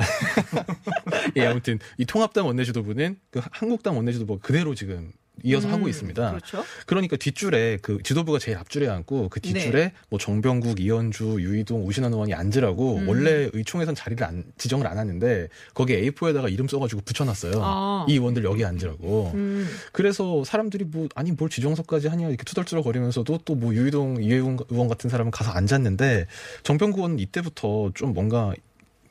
[1.36, 5.12] 예, 아무튼 이 통합당 원내지도부는 그 한국당 원내지도부가 그대로 지금
[5.44, 6.30] 이어서 음, 하고 있습니다.
[6.30, 6.64] 그렇죠.
[6.86, 9.92] 그러니까 뒷줄에 그 지도부가 제일 앞줄에 앉고 그 뒷줄에 네.
[10.08, 13.08] 뭐 정병국, 이현주, 유이동, 오신환 의원이 앉으라고 음.
[13.08, 17.60] 원래 의총에선 자리를 안, 지정을 안 하는데 거기에 A4에다가 이름 써가지고 붙여놨어요.
[17.62, 18.06] 아.
[18.08, 19.30] 이 의원들 여기 앉으라고.
[19.34, 19.68] 음.
[19.92, 24.88] 그래서 사람들이 뭐 아니 뭘 지정석까지 하냐 이렇게 투덜투덜 거리면서도 또 뭐 유이동, 이혜웅 의원
[24.88, 26.26] 같은 사람은 가서 앉았는데
[26.62, 28.54] 정병국 의원은 이때부터 좀 뭔가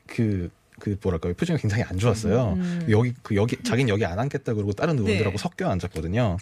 [0.07, 2.53] 그 그 뭐랄까요 표정이 굉장히 안 좋았어요.
[2.57, 2.87] 음.
[2.89, 5.41] 여기 그 여기 자기는 여기 안 앉겠다 그러고 다른 의원들하고 네.
[5.41, 6.37] 섞여 앉았거든요.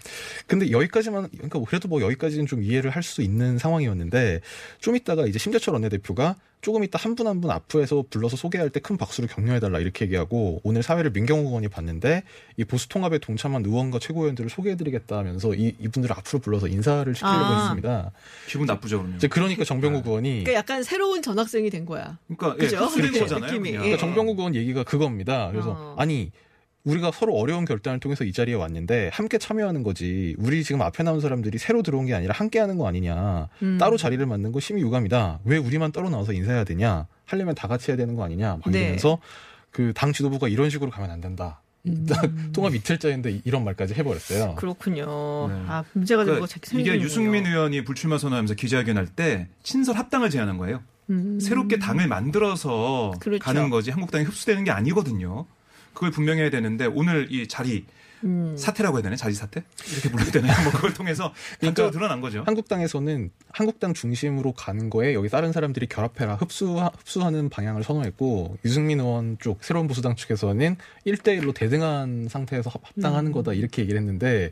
[0.46, 4.42] 근데 여기까지만 그러니까 그래도 뭐 여기까지는 좀 이해를 할 수 있는 상황이었는데
[4.80, 8.80] 좀 있다가 이제 심재철 원내대표가 조금 이따 한 분 한 분 앞에서 불러서 소개할 때
[8.80, 12.24] 큰 박수를 격려해달라 이렇게 얘기하고 오늘 사회를 민경호 의원이 봤는데
[12.58, 17.60] 이 보수 통합에 동참한 의원과 최고위원들을 소개해드리겠다 하면서 이 이분들을 앞으로 불러서 인사를 시키려고 아.
[17.62, 18.12] 했습니다.
[18.48, 19.18] 기분 나쁘죠, 그러면.
[19.18, 22.18] 이제 그러니까 정병국 의원이 그러니까 약간 새로운 전학생이 된 거야.
[22.28, 22.84] 그러니까 예, 그죠?
[22.86, 23.20] 흡수된 그렇죠.
[23.36, 23.52] 거잖아요.
[23.52, 23.70] 느낌이.
[23.70, 23.74] 예.
[23.78, 25.50] 그러니까 정병국 의원 얘기가 그겁니다.
[25.52, 25.96] 그래서 어.
[25.98, 26.32] 아니
[26.88, 30.36] 우리가 서로 어려운 결단을 통해서 이 자리에 왔는데 함께 참여하는 거지.
[30.40, 33.50] 우리 지금 앞에 나온 사람들이 새로 들어온 게 아니라 함께 하는 거 아니냐.
[33.62, 33.78] 음.
[33.78, 35.40] 따로 자리를 맡는 거 심히 유감이다.
[35.44, 37.08] 왜 우리만 따로 나와서 인사해야 되냐.
[37.26, 38.60] 하려면 다 같이 해야 되는 거 아니냐.
[38.64, 38.80] 막 네.
[38.80, 39.18] 이러면서
[39.72, 41.62] 그당 지도부가 이런 식으로 가면 안 된다.
[42.10, 42.22] 딱
[42.54, 44.56] 통합 이틀째인데 이- 이런 말까지 해버렸어요.
[44.56, 45.06] 그렇군요.
[45.50, 45.56] 네.
[45.68, 46.94] 아 문제가 된 그러니까 거 생기는군요.
[46.96, 50.82] 이게 유승민 의원이 불출마 선언하면서 기자회견할 때 친설 합당을 제안한 거예요.
[51.10, 51.40] 음.
[51.40, 53.44] 새롭게 당을 만들어서 그렇죠.
[53.44, 55.46] 가는 거지 한국당이 흡수되는 게 아니거든요.
[55.98, 57.86] 그걸 분명히 해야 되는데 오늘 이 자리
[58.24, 58.56] 음.
[58.56, 60.54] 사태라고 해야 되나 자리 사태 이렇게 불러야 되나요?
[60.64, 62.44] 뭐 그걸 통해서 그러니까 단적으로 드러난 거죠.
[62.46, 69.38] 한국당에서는 한국당 중심으로 가는 거에 여기 다른 사람들이 결합해라 흡수 흡수하는 방향을 선호했고 유승민 의원
[69.40, 73.34] 쪽 새로운 보수당 측에서는 1대 1로 대등한 상태에서 합- 합당하는 음.
[73.34, 74.52] 거다 이렇게 얘기를 했는데 오-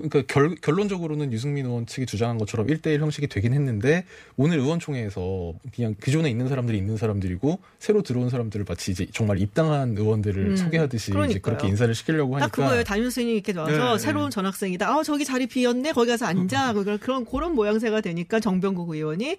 [0.00, 4.04] 그러니까 결, 결론적으로는 유승민 의원 측이 주장한 것처럼 1대1 형식이 되긴 했는데
[4.38, 9.94] 오늘 의원총회에서 그냥 기존에 있는 사람들이 있는 사람들이고 새로 들어온 사람들을 마치 이제 정말 입당한
[9.96, 11.42] 의원들을 음, 소개하듯이 이제 그러니까요.
[11.42, 12.84] 그렇게 인사를 시키려고 하니까 딱 그거예요.
[12.84, 14.34] 담임 선생님이 이렇게 와서 네, 새로운 네.
[14.34, 14.88] 전학생이다.
[14.88, 15.92] 아 저기 자리 비었네.
[15.92, 16.72] 거기 가서 앉아.
[16.72, 19.36] 그런 그런 그런 모양새가 되니까 정병국 의원이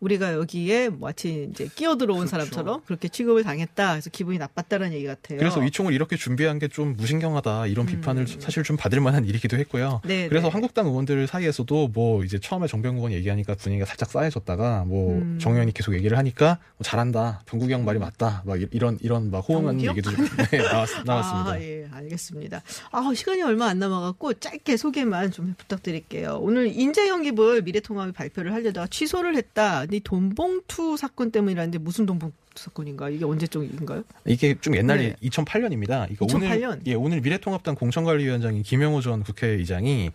[0.00, 2.30] 우리가 여기에 마치 이제 끼어 들어온 그렇죠.
[2.30, 3.92] 사람처럼 그렇게 취급을 당했다.
[3.92, 5.38] 그래서 기분이 나빴다는 얘기 같아요.
[5.38, 9.58] 그래서 이 총을 이렇게 준비한 게 좀 무신경하다 이런 비판을 사실 좀 받을 만한 일이기도
[9.58, 9.91] 했고요.
[10.04, 10.08] 음.
[10.08, 10.52] 네, 그래서 네.
[10.52, 15.38] 한국당 의원들 사이에서도 뭐 이제 처음에 정병국 의원 얘기하니까 분위기가 살짝 싸해졌다가 뭐 음.
[15.40, 19.30] 정 의원이 계속 얘기를 하니까 뭐 잘한다 병국이 형 말이 맞다 막 이- 이런 이런
[19.30, 19.80] 막 호응하는?
[19.82, 21.50] 얘기도 좀 네, 나왔, 나왔습니다.
[21.52, 22.62] 아, 예, 알겠습니다.
[22.90, 26.38] 아, 시간이 얼마 안 남아 갖고 짧게 소개만 좀 부탁드릴게요.
[26.40, 29.84] 오늘 인재영 기부를 미래통합이 발표를 하려다가 취소를 했다.
[29.90, 33.10] 이 돈봉투 사건 때문이라는데 무슨 돈봉투 사건인가?
[33.10, 34.02] 이게 언제적인가요?
[34.26, 35.28] 이게 좀 옛날에 네.
[35.28, 36.10] 2008년입니다.
[36.10, 36.70] 이거 2008 년?
[36.72, 40.10] 오늘 예 오늘 미래통합당 공천관리위원장인 김영호 전 국회의장이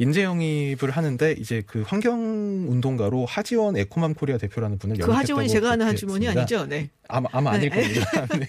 [0.00, 5.72] 인재 영입을 하는데 이제 그 환경 운동가로 하지원 에코맘 코리아 대표라는 분을 그 하지원이 제가
[5.72, 6.26] 아는 하지원이.
[6.26, 6.66] 아니죠?
[6.66, 6.90] 네.
[7.06, 7.80] 아마 아마 아닐 네.
[7.82, 8.26] 겁니다.
[8.38, 8.46] 네.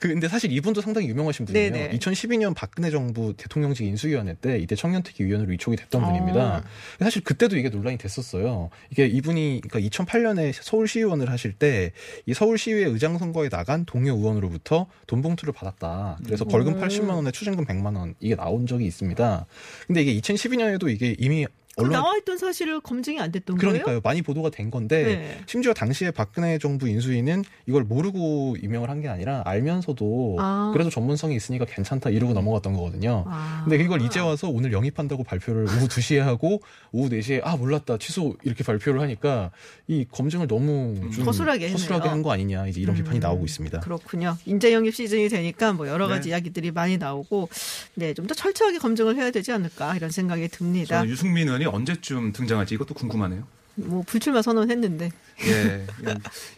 [0.00, 1.72] 그 근데 사실 이분도 상당히 유명하신 분이에요.
[1.72, 1.98] 네네.
[1.98, 6.06] 2012년 박근혜 정부 대통령직 인수위원회 때 이때 청년특위 위원으로 위촉이 됐던 어.
[6.06, 6.64] 분입니다.
[6.98, 8.70] 사실 그때도 이게 논란이 됐었어요.
[8.90, 11.92] 이게 이분이 그러니까 2008년에 서울시의원을 하실 때
[12.26, 16.18] 이 서울시의회 의장 선거에 나간 동료 의원으로부터 돈 봉투를 받았다.
[16.24, 16.76] 그래서 벌금 오.
[16.80, 19.46] 80만 원에 추징금 100만 원 이게 나온 적이 있습니다.
[19.86, 21.46] 근데 이게 2012년 에도 이게 이미
[21.78, 23.84] 언론 나와 있던 사실을 검증이 안 됐던 그러니까요.
[23.84, 24.00] 거예요?
[24.04, 25.40] 많이 보도가 된 건데 네.
[25.46, 30.70] 심지어 당시에 박근혜 정부 인수위는 이걸 모르고 임명을 한 게 아니라 알면서도 아.
[30.72, 33.24] 그래도 전문성이 있으니까 괜찮다 이러고 넘어갔던 거거든요.
[33.28, 33.62] 아.
[33.64, 36.60] 근데 이걸 이제 와서 오늘 영입한다고 발표를 오후 2시에 하고
[36.92, 39.50] 오후 4시에 아 몰랐다 취소 이렇게 발표를 하니까
[39.86, 43.02] 이 검증을 너무 좀 허술하게, 허술하게 한 거 아니냐 이제 이런 음.
[43.02, 43.78] 비판이 나오고 있습니다.
[43.80, 44.36] 그렇군요.
[44.46, 46.30] 인재 영입 시즌이 되니까 뭐 여러 가지 네.
[46.30, 47.48] 이야기들이 많이 나오고
[47.94, 51.06] 네, 좀 더 철저하게 검증을 해야 되지 않을까 이런 생각이 듭니다.
[51.06, 53.46] 유승민 의원이 언제쯤 등장할지 이것도 궁금하네요.
[53.78, 55.10] 뭐 불출마 선언했는데.
[55.46, 55.86] 예,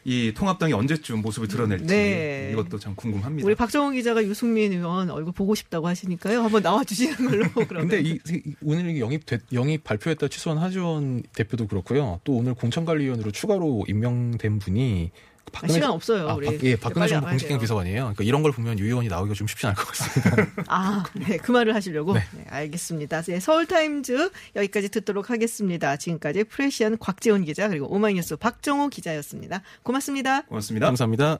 [0.04, 2.50] 이 통합당이 언제쯤 모습을 드러낼지 네.
[2.52, 3.46] 이것도 참 궁금합니다.
[3.46, 6.42] 우리 박정호 기자가 유승민 의원 얼굴 보고 싶다고 하시니까요.
[6.42, 7.88] 한번 나와 주시는 걸로 그러면.
[7.88, 8.18] 근데 이,
[8.62, 12.20] 오늘 영입 영입 발표했다 취소한 하지원 대표도 그렇고요.
[12.24, 15.10] 또 오늘 공천관리위원으로 추가로 임명된 분이
[15.52, 16.28] 박근혜, 시간 없어요.
[16.28, 16.58] 아, 우리.
[16.62, 18.00] 예, 박근혜 정부 공식행 비서관이에요.
[18.02, 20.46] 그러니까 이런 걸 보면 유 의원이 나오기가 좀 쉽지 않을 것 같습니다.
[20.68, 22.14] 아, 네, 그 말을 하시려고.
[22.14, 23.22] 네, 네 알겠습니다.
[23.22, 25.96] 네, 서울타임즈 여기까지 듣도록 하겠습니다.
[25.96, 29.62] 지금까지 프레시안 곽지원 기자 그리고 오마이뉴스 박정호 기자였습니다.
[29.82, 30.42] 고맙습니다.
[30.42, 30.86] 고맙습니다.
[30.86, 31.38] 감사합니다.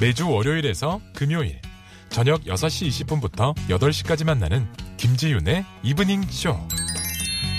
[0.00, 1.60] 매주 월요일에서 금요일
[2.08, 6.56] 저녁 6시 20분부터 8시까지 만나는 김지윤의 이브닝 쇼.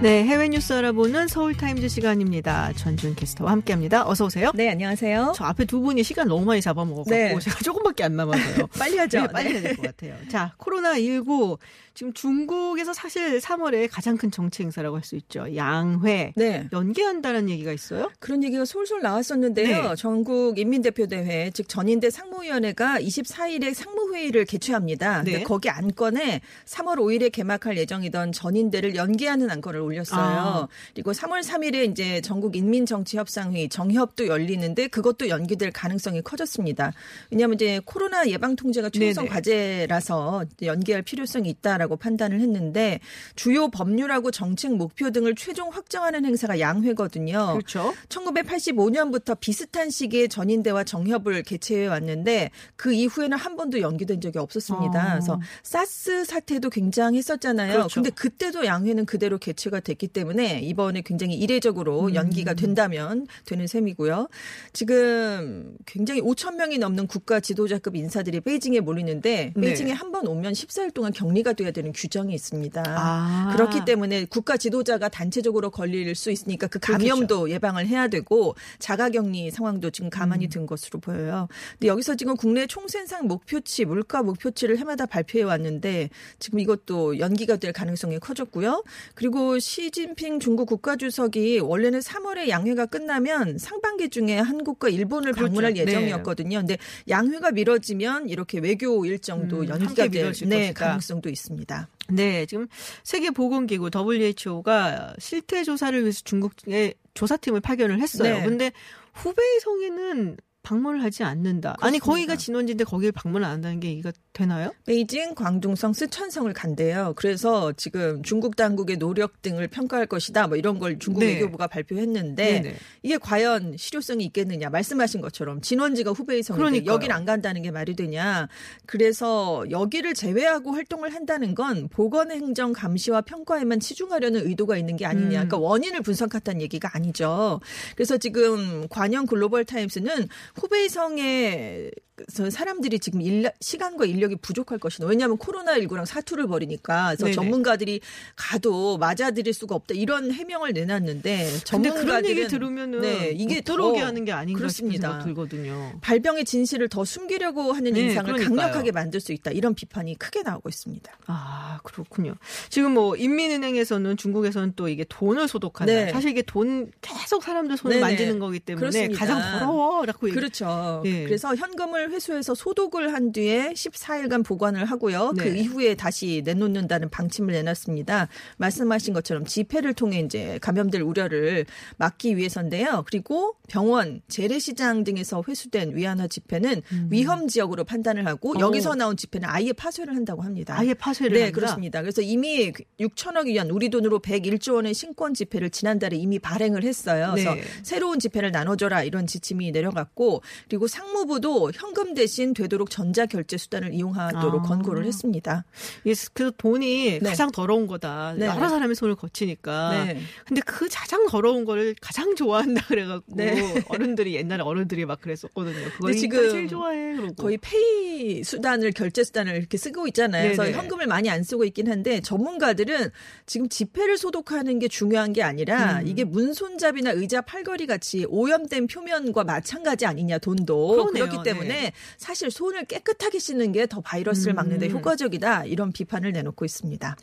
[0.00, 2.72] 네, 해외 뉴스 알아보는 서울타임즈 시간입니다.
[2.74, 4.06] 전준 캐스터와 함께합니다.
[4.08, 4.52] 어서 오세요.
[4.54, 5.32] 네, 안녕하세요.
[5.34, 7.36] 저 앞에 두 분이 시간 너무 많이 잡아먹어갖고 네.
[7.40, 8.68] 제가 조금밖에 안 남아서요.
[8.78, 9.22] 빨리 하죠.
[9.22, 9.52] 네, 빨리 네.
[9.54, 10.14] 해야 될 것 같아요.
[10.30, 11.58] 자, 코로나 19
[11.94, 15.46] 지금 중국에서 사실 3월에 가장 큰 정치 행사라고 할 수 있죠.
[15.56, 16.68] 양회 네.
[16.72, 18.08] 연기한다는 얘기가 있어요?
[18.20, 19.82] 그런 얘기가 솔솔 나왔었는데요.
[19.88, 19.94] 네.
[19.96, 25.22] 전국 인민대표대회 즉 전인대 상무위원회가 24일에 상무회의를 개최합니다.
[25.24, 25.42] 네.
[25.42, 30.20] 거기 안건에 3월 5일에 개막할 예정이던 전인대를 연기하는 안건을 올렸어요.
[30.20, 30.68] 아.
[30.94, 36.92] 그리고 3월 3일에 이제 전국 인민정치협상회의 정협도 열리는데 그것도 연기될 가능성이 커졌습니다.
[37.30, 41.98] 왜냐하면 이제 코로나 예방 통제가 최우선 과제라서 연기할 필요성이 있다라고.
[41.98, 43.00] 판단을 했는데
[43.36, 47.52] 주요 법률하고 정책 목표 등을 최종 확정하는 행사가 양회거든요.
[47.52, 47.94] 그렇죠.
[48.08, 55.06] 1985년부터 비슷한 시기에 전인대와 정협을 개최해 왔는데 그 이후에는 한 번도 연기된 적이 없었습니다.
[55.06, 55.10] 어.
[55.10, 57.72] 그래서 사스 사태도 굉장했었잖아요.
[57.72, 57.94] 그렇죠.
[57.94, 62.14] 근데 그때도 양회는 그대로 개최가 됐기 때문에 이번에 굉장히 이례적으로 음.
[62.14, 64.28] 연기가 된다면 되는 셈이고요.
[64.72, 69.60] 지금 굉장히 5천 명이 넘는 국가 지도자급 인사들이 베이징에 몰리는데 네.
[69.60, 69.92] 베이징에 네.
[69.94, 72.82] 한번 오면 14일 동안 격리가 돼야 되는 되는 규정이 있습니다.
[72.86, 73.52] 아.
[73.52, 77.50] 그렇기 때문에 국가 지도자가 단체적으로 걸릴 수 있으니까 그 감염도 그렇겠죠.
[77.50, 80.50] 예방을 해야 되고 자가격리 상황도 지금 가만히 음.
[80.50, 81.48] 든 것으로 보여요.
[81.72, 87.72] 근데 여기서 지금 국내 총생산 목표치, 물가 목표치를 해마다 발표해 왔는데 지금 이것도 연기가 될
[87.72, 88.84] 가능성이 커졌고요.
[89.14, 95.48] 그리고 시진핑 중국 국가주석이 원래는 3월에 양회가 끝나면 상반기 중에 한국과 일본을 그렇죠.
[95.48, 95.80] 방문할 네.
[95.80, 96.62] 예정이었거든요.
[96.62, 96.66] 네.
[96.66, 96.78] 근데
[97.08, 101.58] 양회가 미뤄지면 이렇게 외교 일정도 음, 연기가 될 네, 가능성도 있습니다.
[101.58, 101.88] 있습니다.
[102.10, 102.66] 네, 지금
[103.02, 108.38] 세계보건기구 WHO가 실태 조사를 위해서 중국에 조사팀을 파견을 했어요.
[108.38, 108.44] 네.
[108.44, 108.72] 근데
[109.14, 110.36] 후베이 성에는
[110.68, 111.76] 방문을 하지 않는다.
[111.78, 111.86] 그렇습니다.
[111.86, 114.70] 아니 거기가 진원지인데 거기를 방문을 안 한다는 게 이거 되나요?
[114.84, 117.14] 베이징, 광둥성, 쓰촨성을 간대요.
[117.16, 120.46] 그래서 지금 중국 당국의 노력 등을 평가할 것이다.
[120.46, 121.34] 뭐 이런 걸 중국 네.
[121.34, 122.60] 외교부가 발표했는데 네네.
[122.60, 122.76] 네.
[123.02, 124.68] 이게 과연 실효성이 있겠느냐?
[124.68, 128.48] 말씀하신 것처럼 진원지가 후베이성인데 여긴 안 간다는 게 말이 되냐?
[128.84, 135.26] 그래서 여기를 제외하고 활동을 한다는 건 보건 행정 감시와 평가에만 치중하려는 의도가 있는 게 아니냐?
[135.26, 135.48] 음.
[135.48, 137.60] 그러니까 원인을 분석했다는 얘기가 아니죠.
[137.96, 141.90] 그래서 지금 관영 글로벌 타임스는 후베이성의
[142.28, 145.06] 사람들이 지금 일, 시간과 인력이 부족할 것이다.
[145.06, 147.06] 왜냐하면 코로나19랑 사투를 벌이니까.
[147.08, 147.34] 그래서 네네.
[147.34, 148.00] 전문가들이
[148.36, 149.94] 가도 맞아들일 수가 없다.
[149.94, 155.18] 이런 해명을 내놨는데 전문가들은 그런 얘기 들으면은 네, 이게 들어오게 하는 게 아닌가 그렇습니다.
[155.24, 155.92] 들거든요.
[156.00, 158.56] 발병의 진실을 더 숨기려고 하는 네, 인상을 그러니까요.
[158.56, 159.50] 강력하게 만들 수 있다.
[159.50, 161.12] 이런 비판이 크게 나오고 있습니다.
[161.26, 162.34] 아 그렇군요.
[162.68, 165.92] 지금 뭐 인민은행에서는 중국에서는 또 이게 돈을 소독한다.
[165.92, 166.12] 네.
[166.12, 168.06] 사실 이게 돈 계속 사람들 손을 네네.
[168.08, 169.18] 만지는 거기 때문에 그렇습니다.
[169.18, 171.00] 가장 더러워라고 그렇죠.
[171.04, 171.24] 네.
[171.24, 175.32] 그래서 현금을 회수해서 소독을 한 뒤에 14일간 보관을 하고요.
[175.36, 175.50] 그 네.
[175.50, 178.28] 그 이후에 다시 내놓는다는 방침을 내놨습니다.
[178.58, 181.66] 말씀하신 것처럼 집회를 통해 이제 감염될 우려를
[181.96, 183.04] 막기 위해서인데요.
[183.06, 188.60] 그리고 병원, 재래시장 등에서 회수된 위안화 지폐는 위험 지역으로 판단을 하고 어.
[188.60, 190.74] 여기서 나온 지폐는 아예 파쇄를 한다고 합니다.
[190.78, 191.54] 아예 파쇄를 네, 한다?
[191.54, 192.00] 그렇습니다.
[192.02, 197.30] 그래서 이미 6천억 위안 우리 돈으로 101조 원의 신권 지폐를 지난달에 이미 발행을 했어요.
[197.32, 197.62] 그래서 네.
[197.82, 204.64] 새로운 지폐를 나눠줘라 이런 지침이 내려갔고 그리고 상무부도 현금 대신 되도록 전자 결제 수단을 이용하도록
[204.64, 204.66] 아.
[204.66, 205.64] 권고를 했습니다.
[206.06, 207.28] 예, 그 돈이 네.
[207.28, 208.34] 가장 더러운 거다.
[208.36, 208.46] 네.
[208.46, 210.04] 여러 사람의 손을 거치니까.
[210.04, 210.20] 네.
[210.46, 213.84] 근데 그 가장 더러운 거를 가장 좋아한다 그래갖고 네.
[213.88, 215.90] 어른들이 옛날에 어른들이 막 그랬었거든요.
[215.96, 217.16] 그거 지금 제일 좋아해.
[217.16, 217.34] 그러고.
[217.34, 220.44] 거의 페이 수단을 결제 수단을 이렇게 쓰고 있잖아요.
[220.44, 220.76] 그래서 네네.
[220.76, 223.10] 현금을 많이 안 쓰고 있긴 한데 전문가들은
[223.46, 226.06] 지금 지폐를 소독하는 게 중요한 게 아니라 음.
[226.06, 231.26] 이게 문손잡이나 의자 팔걸이 같이 오염된 표면과 마찬가지 아니냐 돈도 그러네요.
[231.26, 231.92] 그렇기 때문에 네.
[232.16, 234.56] 사실 손을 깨끗하게 씻는 게 더 바이러스를 음.
[234.56, 237.16] 막는데 효과적이다 이런 비판을 내놓고 있습니다.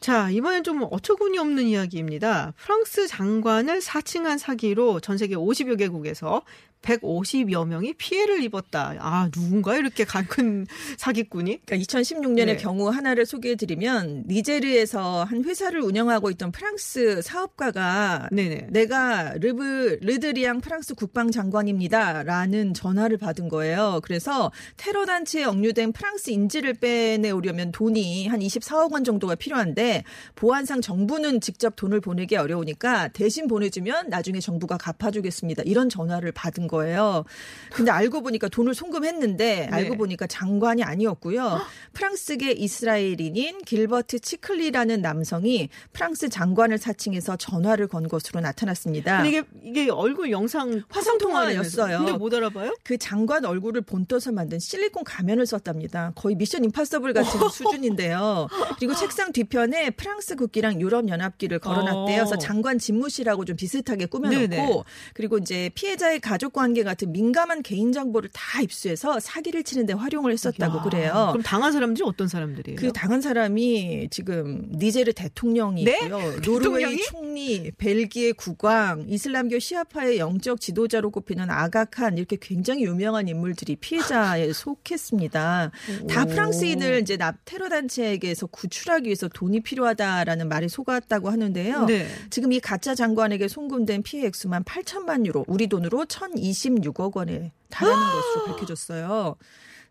[0.00, 2.54] 자, 이번엔 좀 어처구니 없는 이야기입니다.
[2.56, 6.42] 프랑스 장관을 사칭한 사기로 전 세계 50여 개국에서
[6.82, 8.94] 150여 명이 피해를 입었다.
[9.00, 11.60] 아, 누군가 이렇게 큰 사기꾼이?
[11.64, 12.56] 그러니까 2016년의 네.
[12.56, 18.68] 경우 하나를 소개해 드리면 니제르에서 한 회사를 운영하고 있던 프랑스 사업가가 네네.
[18.70, 24.00] 내가 르브 르드리앙 프랑스 국방장관입니다라는 전화를 받은 거예요.
[24.02, 31.40] 그래서 테러 단체에 억류된 프랑스 인질을 빼내오려면 돈이 한 24억 원 정도가 필요한데 보안상 정부는
[31.40, 35.64] 직접 돈을 보내기 어려우니까 대신 보내주면 나중에 정부가 갚아주겠습니다.
[35.64, 37.24] 이런 전화를 받은 거예요.
[37.72, 41.60] 근데 알고 보니까 돈을 송금했는데 알고 보니까 장관이 아니었고요.
[41.92, 49.22] 프랑스계 이스라엘인인 길버트 치클리라는 남성이 프랑스 장관을 사칭해서 전화를 건 것으로 나타났습니다.
[49.22, 51.98] 근데 이게, 이게 얼굴 영상 화상 통화였어요.
[51.98, 52.76] 근데 못 알아봐요?
[52.84, 56.12] 그 장관 얼굴을 본떠서 만든 실리콘 가면을 썼답니다.
[56.14, 58.48] 거의 미션 임파서블 같은 수준인데요.
[58.78, 62.16] 그리고 책상 뒤편에 프랑스 국기랑 유럽 연합기를 걸어놨대요.
[62.16, 62.38] 그래서 어.
[62.38, 64.82] 장관 집무실하고 좀 비슷하게 꾸며놓고 네네.
[65.14, 70.78] 그리고 이제 피해자의 가족 관계 같은 민감한 개인 정보를 다 입수해서 사기를 치는데 활용을 했었다고
[70.78, 71.28] 야, 그래요.
[71.32, 72.80] 그럼 당한 사람들이 어떤 사람들이에요?
[72.80, 76.00] 그 당한 사람이 지금 니제르 대통령이 네?
[76.02, 76.18] 있고요.
[76.42, 76.98] 노르웨이?
[77.04, 85.70] 총리, 벨기에 국왕, 이슬람교 시아파의 영적 지도자로 꼽히는 아가칸 이렇게 굉장히 유명한 인물들이 피해자에 속했습니다.
[86.10, 91.86] 다 프랑스인을 이제 납 테러 단체에게서 구출하기 위해서 돈이 필요하다라는 말이 속았다고 하는데요.
[91.86, 92.08] 네.
[92.30, 96.06] 지금 이 가짜 장관에게 송금된 피해 액수만 8천만 유로, 우리 돈으로
[96.50, 99.36] 1,026억 원에 달하는 것으로 밝혀졌어요.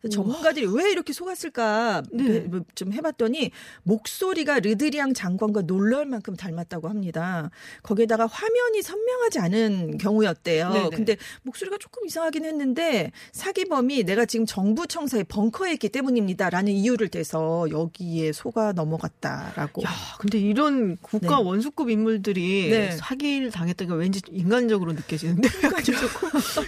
[0.09, 2.39] 전문가들이 왜 이렇게 속았을까 네.
[2.41, 3.51] 뭐좀 해봤더니
[3.83, 7.49] 목소리가 르드리앙 장관과 놀랄 만큼 닮았다고 합니다.
[7.83, 10.69] 거기에다가 화면이 선명하지 않은 경우였대요.
[10.71, 10.89] 네네.
[10.91, 17.67] 근데 목소리가 조금 이상하긴 했는데 사기범이 내가 지금 정부 청사에 벙커에 있기 때문입니다라는 이유를 대서
[17.69, 19.83] 여기에 속아 넘어갔다라고.
[19.83, 21.43] 야, 근데 이런 국가 네.
[21.43, 22.91] 원수급 인물들이 네.
[22.91, 25.49] 사기를 당했다는 게 왠지 인간적으로 느껴지는데.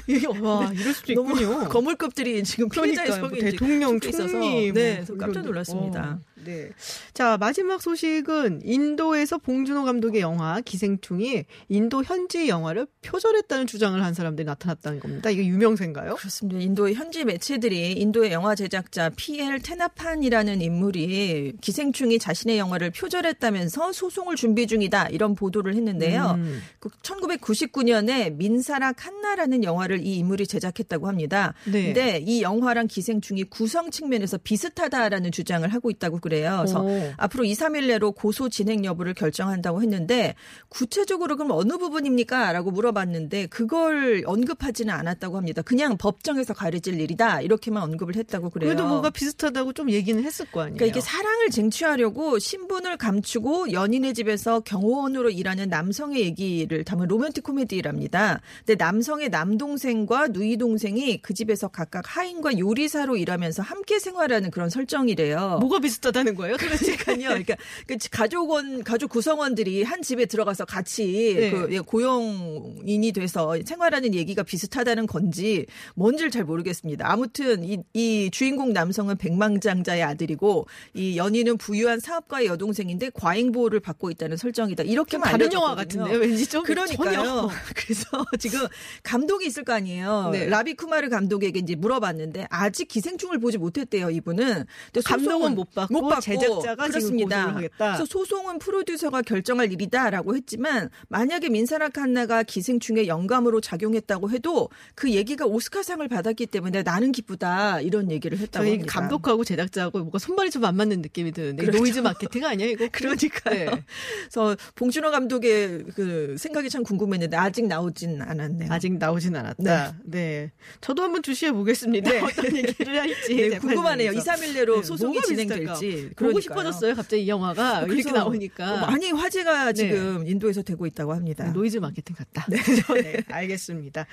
[0.07, 1.69] 이게 와, 이럴 수도 있군요.
[1.69, 3.28] 거물급들이 지금 피해자의 그러니까요.
[3.29, 5.47] 뭐 대통령, 있어서 총리, 네, 뭐 이런 깜짝 데.
[5.47, 6.19] 놀랐습니다.
[6.21, 6.69] 어, 네.
[7.13, 14.45] 자, 마지막 소식은 인도에서 봉준호 감독의 영화 기생충이 인도 현지 영화를 표절했다는 주장을 한 사람들이
[14.45, 15.29] 나타났다는 겁니다.
[15.29, 16.15] 이게 유명세인가요?
[16.15, 16.61] 그렇습니다.
[16.61, 24.67] 인도의 현지 매체들이 인도의 영화 제작자 피엘 테나판이라는 인물이 기생충이 자신의 영화를 표절했다면서 소송을 준비
[24.67, 26.35] 중이다 이런 보도를 했는데요.
[26.37, 26.61] 음.
[26.79, 31.53] 그 1999년에 민사라 칸나라는 영화를 이 인물이 제작했다고 합니다.
[31.65, 31.85] 네.
[31.85, 36.57] 근데 이 영화랑 기생충이 구성 측면에서 비슷하다라는 주장을 하고 있다고 그래요.
[36.59, 37.11] 그래서 오.
[37.17, 40.35] 앞으로 2, 3일 내로 고소 진행 여부를 결정한다고 했는데
[40.69, 42.53] 구체적으로 그럼 어느 부분입니까?
[42.53, 45.61] 라고 물어봤는데 그걸 언급하지는 않았다고 합니다.
[45.63, 47.41] 그냥 법정에서 가려질 일이다.
[47.41, 48.69] 이렇게만 언급을 했다고 그래요.
[48.69, 50.75] 그래도 뭐가 비슷하다고 좀 얘기는 했을 거 아니에요.
[50.77, 58.41] 그러니까 이게 사랑을 쟁취하려고 신분을 감추고 연인의 집에서 경호원으로 일하는 남성의 얘기를 담은 로맨틱 코미디랍니다.
[58.65, 65.57] 근데 남성의 남동생과 누이 동생이 그 집에서 각각 하인과 요리사로 일하면서 함께 생활하는 그런 설정이래요.
[65.61, 66.57] 뭐가 비슷하다 는 거예요?
[66.57, 67.29] 그러니까요.
[67.29, 67.55] 그러니까
[67.87, 71.51] 그 가족원 가족 구성원들이 한 집에 들어가서 같이 네.
[71.51, 77.11] 그 예, 고용인이 돼서 생활하는 얘기가 비슷하다는 건지 뭔지를 잘 모르겠습니다.
[77.11, 84.11] 아무튼 이, 이 주인공 남성은 백망장자의 아들이고 이 연인은 부유한 사업가의 여동생인데 과잉 보호를 받고
[84.11, 84.83] 있다는 설정이다.
[84.83, 85.49] 이렇게만 다른.
[85.53, 87.13] 영화 같은데 왠지 좀 그러니까요.
[87.13, 87.49] 전혀.
[87.75, 88.67] 그래서 지금
[89.03, 90.29] 감독이 있을 거 아니에요.
[90.31, 90.47] 네.
[90.47, 94.09] 라비 쿠마르 감독에게 이제 물어봤는데 아직 기생충을 보지 못했대요.
[94.09, 94.65] 이분은.
[95.03, 95.93] 감독은 못 봤고.
[95.93, 97.55] 못 받고 제작자가 그렇습니다.
[97.77, 105.45] 그래서 소송은 프로듀서가 결정할 일이다라고 했지만 만약에 민사라 칸나가 기생충의 영감으로 작용했다고 해도 그 얘기가
[105.45, 108.93] 오스카상을 받았기 때문에 나는 기쁘다 이런 얘기를 했다고 저희 합니다.
[108.93, 111.79] 감독하고 제작자하고 뭔가 손발이 좀 안 맞는 느낌이 드는데 그렇죠.
[111.79, 112.87] 노이즈 마케팅 아니야 이거?
[112.91, 113.69] 그러니까요.
[113.71, 113.83] 네.
[114.23, 118.71] 그래서 봉준호 감독의 그 생각이 참 궁금했는데 아직 나오진 않았네요.
[118.71, 119.95] 아직 나오진 않았다.
[120.03, 120.51] 네.
[120.81, 122.11] 저도 한번 주시해 보겠습니다.
[122.23, 123.35] 어떤 얘기를 할지.
[123.49, 124.11] 네, 궁금하네요.
[124.11, 125.98] 2, 3일 내로 네, 소송이 진행될지.
[126.03, 126.41] 보고 그러니까요.
[126.41, 126.95] 싶어졌어요.
[126.95, 128.87] 갑자기 이 영화가 이렇게 나오니까.
[128.87, 129.73] 많이 화제가 네.
[129.73, 131.51] 지금 인도에서 되고 있다고 합니다.
[131.51, 132.45] 노이즈 마케팅 같다.
[132.49, 132.57] 네.
[133.01, 134.05] 네, 알겠습니다.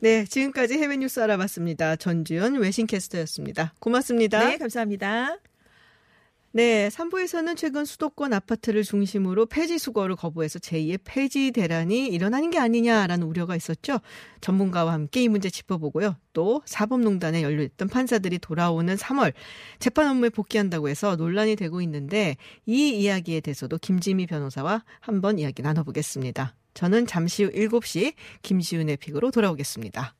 [0.00, 1.96] 네, 지금까지 해외 뉴스 알아봤습니다.
[1.96, 3.74] 전주현 외신캐스터였습니다.
[3.78, 4.48] 고맙습니다.
[4.48, 5.51] 네, 감사합니다.
[6.54, 13.26] 네, 3부에서는 최근 수도권 아파트를 중심으로 폐지 수거를 거부해서 제2의 폐지 대란이 일어나는 게 아니냐라는
[13.26, 14.00] 우려가 있었죠.
[14.42, 16.18] 전문가와 함께 이 문제 짚어보고요.
[16.34, 19.32] 또 사법농단에 연루했던 판사들이 돌아오는 3월
[19.78, 22.36] 재판 업무에 복귀한다고 해서 논란이 되고 있는데
[22.66, 26.54] 이 이야기에 대해서도 김지미 변호사와 한번 이야기 나눠보겠습니다.
[26.74, 30.14] 저는 잠시 후 7시 김시윤의 픽으로 돌아오겠습니다.